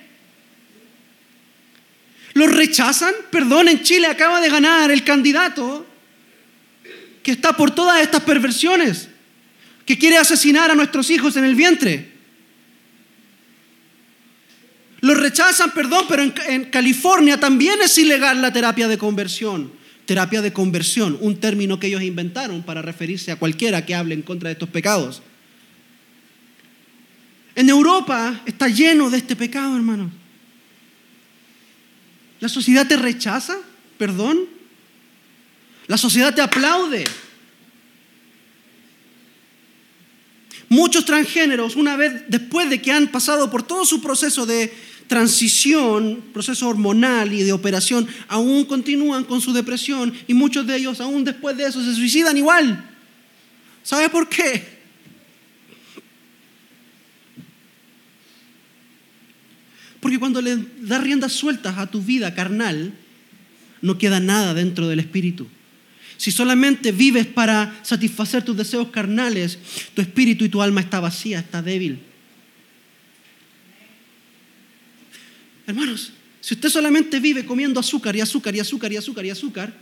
[2.35, 3.15] ¿Los rechazan?
[3.31, 5.87] Perdón, en Chile acaba de ganar el candidato
[7.23, 9.09] que está por todas estas perversiones,
[9.87, 12.14] que quiere asesinar a nuestros hijos en el vientre.
[15.05, 19.71] Los rechazan, perdón, pero en, en California también es ilegal la terapia de conversión
[20.05, 24.23] terapia de conversión, un término que ellos inventaron para referirse a cualquiera que hable en
[24.23, 25.23] contra de estos pecados.
[27.55, 30.11] En Europa está lleno de este pecado, hermano.
[32.41, 33.57] La sociedad te rechaza,
[33.97, 34.41] perdón.
[35.87, 37.05] La sociedad te aplaude.
[40.69, 44.73] Muchos transgéneros, una vez después de que han pasado por todo su proceso de
[45.07, 51.01] transición, proceso hormonal y de operación, aún continúan con su depresión y muchos de ellos
[51.01, 52.91] aún después de eso se suicidan igual.
[53.83, 54.75] ¿Sabe por qué?
[60.01, 62.93] Porque cuando le das riendas sueltas a tu vida carnal,
[63.81, 65.47] no queda nada dentro del espíritu.
[66.17, 69.59] Si solamente vives para satisfacer tus deseos carnales,
[69.95, 72.01] tu espíritu y tu alma está vacía, está débil.
[75.67, 79.73] Hermanos, si usted solamente vive comiendo azúcar y azúcar y azúcar y azúcar y azúcar,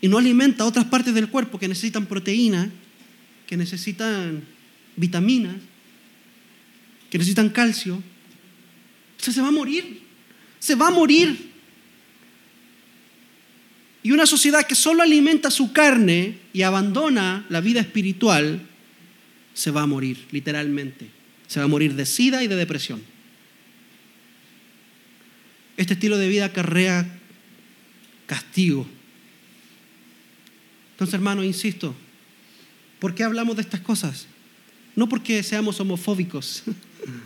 [0.00, 2.70] y no alimenta otras partes del cuerpo que necesitan proteína,
[3.46, 4.44] que necesitan
[4.96, 5.56] vitaminas,
[7.08, 8.02] que necesitan calcio,
[9.16, 10.02] usted se va a morir,
[10.58, 11.52] se va a morir.
[14.02, 18.60] Y una sociedad que solo alimenta su carne y abandona la vida espiritual,
[19.54, 21.08] se va a morir, literalmente.
[21.46, 23.13] Se va a morir de sida y de depresión.
[25.76, 27.06] Este estilo de vida acarrea
[28.26, 28.86] castigo.
[30.92, 31.94] Entonces, hermano, insisto,
[33.00, 34.26] ¿por qué hablamos de estas cosas?
[34.94, 36.62] No porque seamos homofóbicos.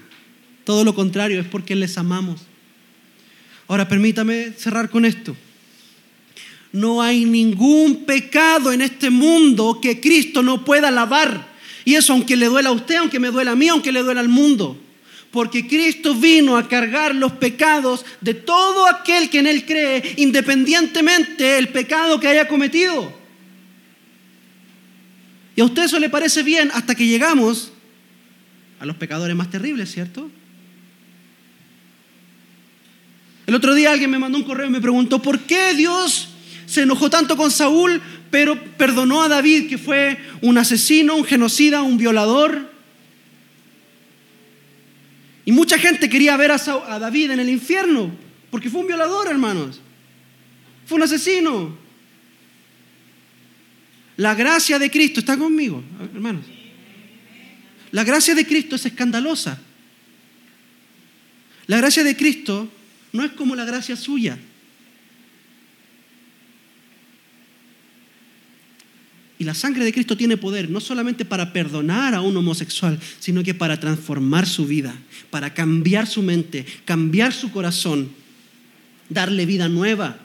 [0.64, 2.40] Todo lo contrario, es porque les amamos.
[3.68, 5.36] Ahora permítame cerrar con esto.
[6.72, 11.48] No hay ningún pecado en este mundo que Cristo no pueda lavar.
[11.84, 14.20] Y eso aunque le duela a usted, aunque me duela a mí, aunque le duela
[14.20, 14.78] al mundo.
[15.30, 21.44] Porque Cristo vino a cargar los pecados de todo aquel que en Él cree, independientemente
[21.44, 23.12] del pecado que haya cometido.
[25.54, 27.72] Y a usted eso le parece bien hasta que llegamos
[28.80, 30.30] a los pecadores más terribles, ¿cierto?
[33.48, 36.28] El otro día alguien me mandó un correo y me preguntó, ¿por qué Dios
[36.66, 38.00] se enojó tanto con Saúl,
[38.30, 42.67] pero perdonó a David, que fue un asesino, un genocida, un violador?
[45.48, 46.58] Y mucha gente quería ver a,
[46.98, 48.14] David en el infierno,
[48.50, 49.80] porque fue un violador, hermanos.
[50.84, 51.74] Fue un asesino.
[54.18, 55.82] La gracia de Cristo, ¿está conmigo,
[56.14, 56.44] hermanos?
[57.92, 59.58] La gracia de Cristo es escandalosa.
[61.66, 62.70] La gracia de Cristo
[63.14, 64.38] no es como la gracia suya.
[69.38, 73.44] Y la sangre de Cristo tiene poder no solamente para perdonar a un homosexual, sino
[73.44, 74.94] que para transformar su vida,
[75.30, 78.10] para cambiar su mente, cambiar su corazón,
[79.08, 80.18] darle vida nueva.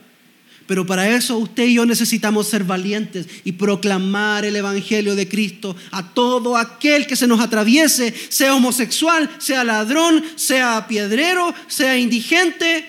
[0.65, 5.75] Pero para eso usted y yo necesitamos ser valientes y proclamar el Evangelio de Cristo
[5.91, 12.85] a todo aquel que se nos atraviese, sea homosexual, sea ladrón, sea piedrero, sea indigente,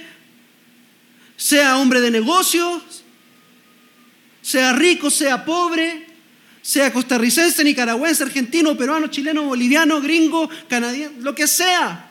[1.36, 2.82] sea hombre de negocios,
[4.40, 6.13] sea rico, sea pobre,
[6.64, 12.10] sea costarricense, nicaragüense, argentino, peruano, chileno, boliviano, gringo, canadiense, lo que sea.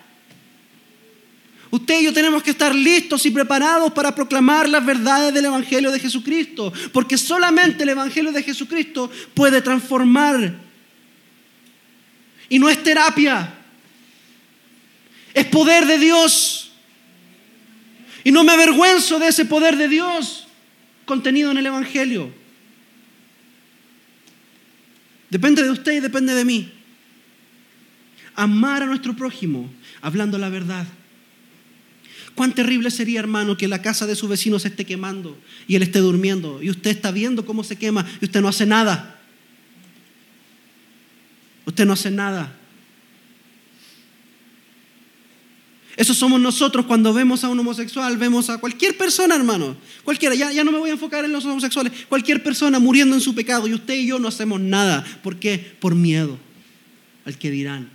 [1.71, 5.89] Usted y yo tenemos que estar listos y preparados para proclamar las verdades del Evangelio
[5.89, 10.53] de Jesucristo, porque solamente el Evangelio de Jesucristo puede transformar.
[12.47, 13.55] Y no es terapia,
[15.33, 16.73] es poder de Dios.
[18.23, 20.45] Y no me avergüenzo de ese poder de Dios
[21.05, 22.42] contenido en el Evangelio.
[25.34, 26.71] Depende de usted y depende de mí.
[28.36, 29.67] Amar a nuestro prójimo
[29.99, 30.86] hablando la verdad.
[32.36, 35.36] Cuán terrible sería, hermano, que la casa de su vecino se esté quemando
[35.67, 38.67] y él esté durmiendo y usted está viendo cómo se quema y usted no hace
[38.67, 39.19] nada.
[41.65, 42.55] Usted no hace nada.
[45.95, 49.77] Eso somos nosotros cuando vemos a un homosexual, vemos a cualquier persona, hermano.
[50.03, 51.93] Cualquiera, ya, ya, no me voy a enfocar en los homosexuales.
[52.09, 55.05] Cualquier persona muriendo en su pecado y usted y yo no hacemos nada.
[55.21, 55.75] ¿Por qué?
[55.79, 56.39] Por miedo
[57.25, 57.89] al que dirán.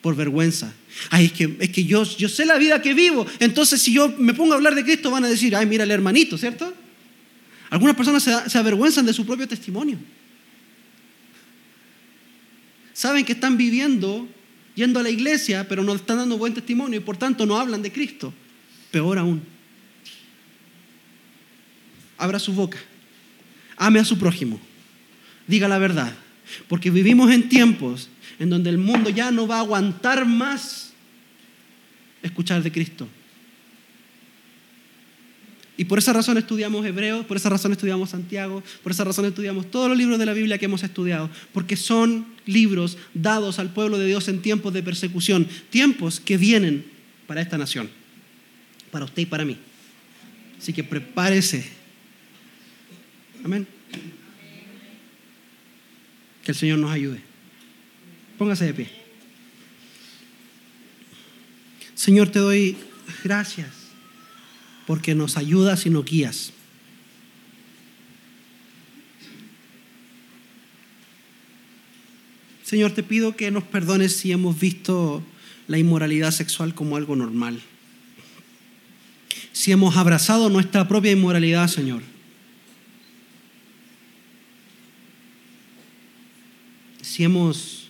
[0.00, 0.72] Por vergüenza.
[1.10, 3.26] Ay, es que, es que yo, yo sé la vida que vivo.
[3.38, 5.90] Entonces, si yo me pongo a hablar de Cristo, van a decir, ay, mira el
[5.90, 6.72] hermanito, ¿cierto?
[7.68, 9.98] Algunas personas se, se avergüenzan de su propio testimonio.
[12.94, 14.26] Saben que están viviendo
[14.76, 17.82] yendo a la iglesia, pero no están dando buen testimonio y por tanto no hablan
[17.82, 18.32] de Cristo.
[18.92, 19.42] Peor aún.
[22.16, 22.78] Abra su boca.
[23.76, 24.60] Ame a su prójimo.
[25.48, 26.14] Diga la verdad.
[26.68, 28.08] Porque vivimos en tiempos
[28.38, 30.92] en donde el mundo ya no va a aguantar más
[32.22, 33.08] escuchar de Cristo.
[35.78, 39.70] Y por esa razón estudiamos Hebreos, por esa razón estudiamos Santiago, por esa razón estudiamos
[39.70, 43.98] todos los libros de la Biblia que hemos estudiado, porque son libros dados al pueblo
[43.98, 46.86] de Dios en tiempos de persecución, tiempos que vienen
[47.26, 47.90] para esta nación,
[48.90, 49.58] para usted y para mí.
[50.58, 51.68] Así que prepárese.
[53.44, 53.66] Amén.
[56.42, 57.20] Que el Señor nos ayude.
[58.38, 58.88] Póngase de pie.
[61.94, 62.76] Señor, te doy
[63.24, 63.68] gracias
[64.86, 66.52] porque nos ayudas y nos guías.
[72.66, 75.22] Señor, te pido que nos perdones si hemos visto
[75.68, 77.60] la inmoralidad sexual como algo normal.
[79.52, 82.02] Si hemos abrazado nuestra propia inmoralidad, Señor.
[87.02, 87.86] Si hemos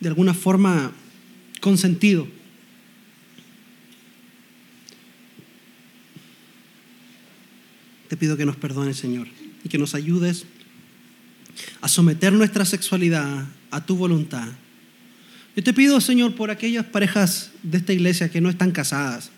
[0.00, 0.92] de alguna forma
[1.60, 2.26] consentido
[8.08, 9.28] te pido que nos perdones, Señor,
[9.62, 10.44] y que nos ayudes
[11.80, 14.48] a someter nuestra sexualidad a tu voluntad.
[15.56, 19.30] Yo te pido, Señor, por aquellas parejas de esta iglesia que no están casadas,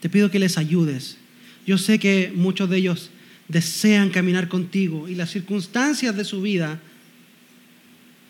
[0.00, 1.18] te pido que les ayudes.
[1.66, 3.10] Yo sé que muchos de ellos
[3.48, 6.80] desean caminar contigo y las circunstancias de su vida,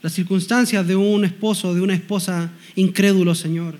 [0.02, 3.78] las circunstancias de un esposo, de una esposa incrédulo, Señor,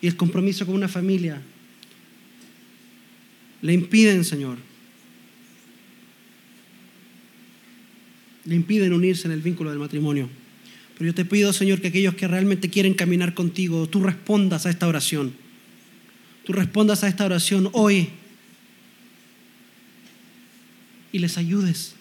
[0.00, 1.40] y el compromiso con una familia,
[3.62, 4.58] le impiden, Señor,
[8.44, 10.28] le impiden unirse en el vínculo del matrimonio.
[10.96, 14.70] Pero yo te pido, Señor, que aquellos que realmente quieren caminar contigo, tú respondas a
[14.70, 15.32] esta oración.
[16.44, 18.08] Tú respondas a esta oración hoy
[21.12, 21.94] y les ayudes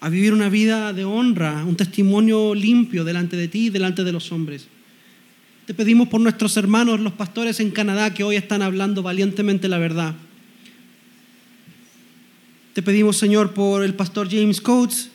[0.00, 4.12] a vivir una vida de honra, un testimonio limpio delante de ti y delante de
[4.12, 4.68] los hombres.
[5.66, 9.78] Te pedimos por nuestros hermanos, los pastores en Canadá, que hoy están hablando valientemente la
[9.78, 10.14] verdad.
[12.76, 15.08] Te pedimos, Señor, por el pastor James Coates.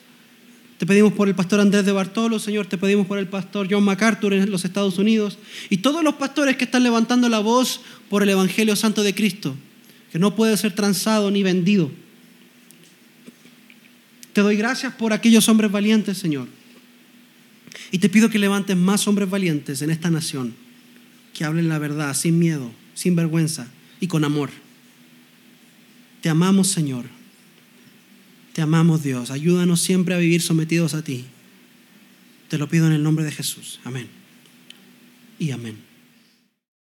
[0.80, 2.66] Te pedimos por el pastor Andrés de Bartolo, Señor.
[2.66, 5.38] Te pedimos por el pastor John MacArthur en los Estados Unidos.
[5.70, 9.55] Y todos los pastores que están levantando la voz por el Evangelio Santo de Cristo,
[10.12, 11.91] que no puede ser transado ni vendido.
[14.34, 16.47] Te doy gracias por aquellos hombres valientes, Señor.
[17.91, 20.55] Y te pido que levantes más hombres valientes en esta nación,
[21.36, 23.68] que hablen la verdad sin miedo, sin vergüenza
[23.99, 24.49] y con amor.
[26.22, 27.20] Te amamos, Señor.
[28.53, 29.31] Te amamos Dios.
[29.31, 31.25] Ayúdanos siempre a vivir sometidos a ti.
[32.49, 33.79] Te lo pido en el nombre de Jesús.
[33.83, 34.07] Amén.
[35.39, 35.90] Y amén.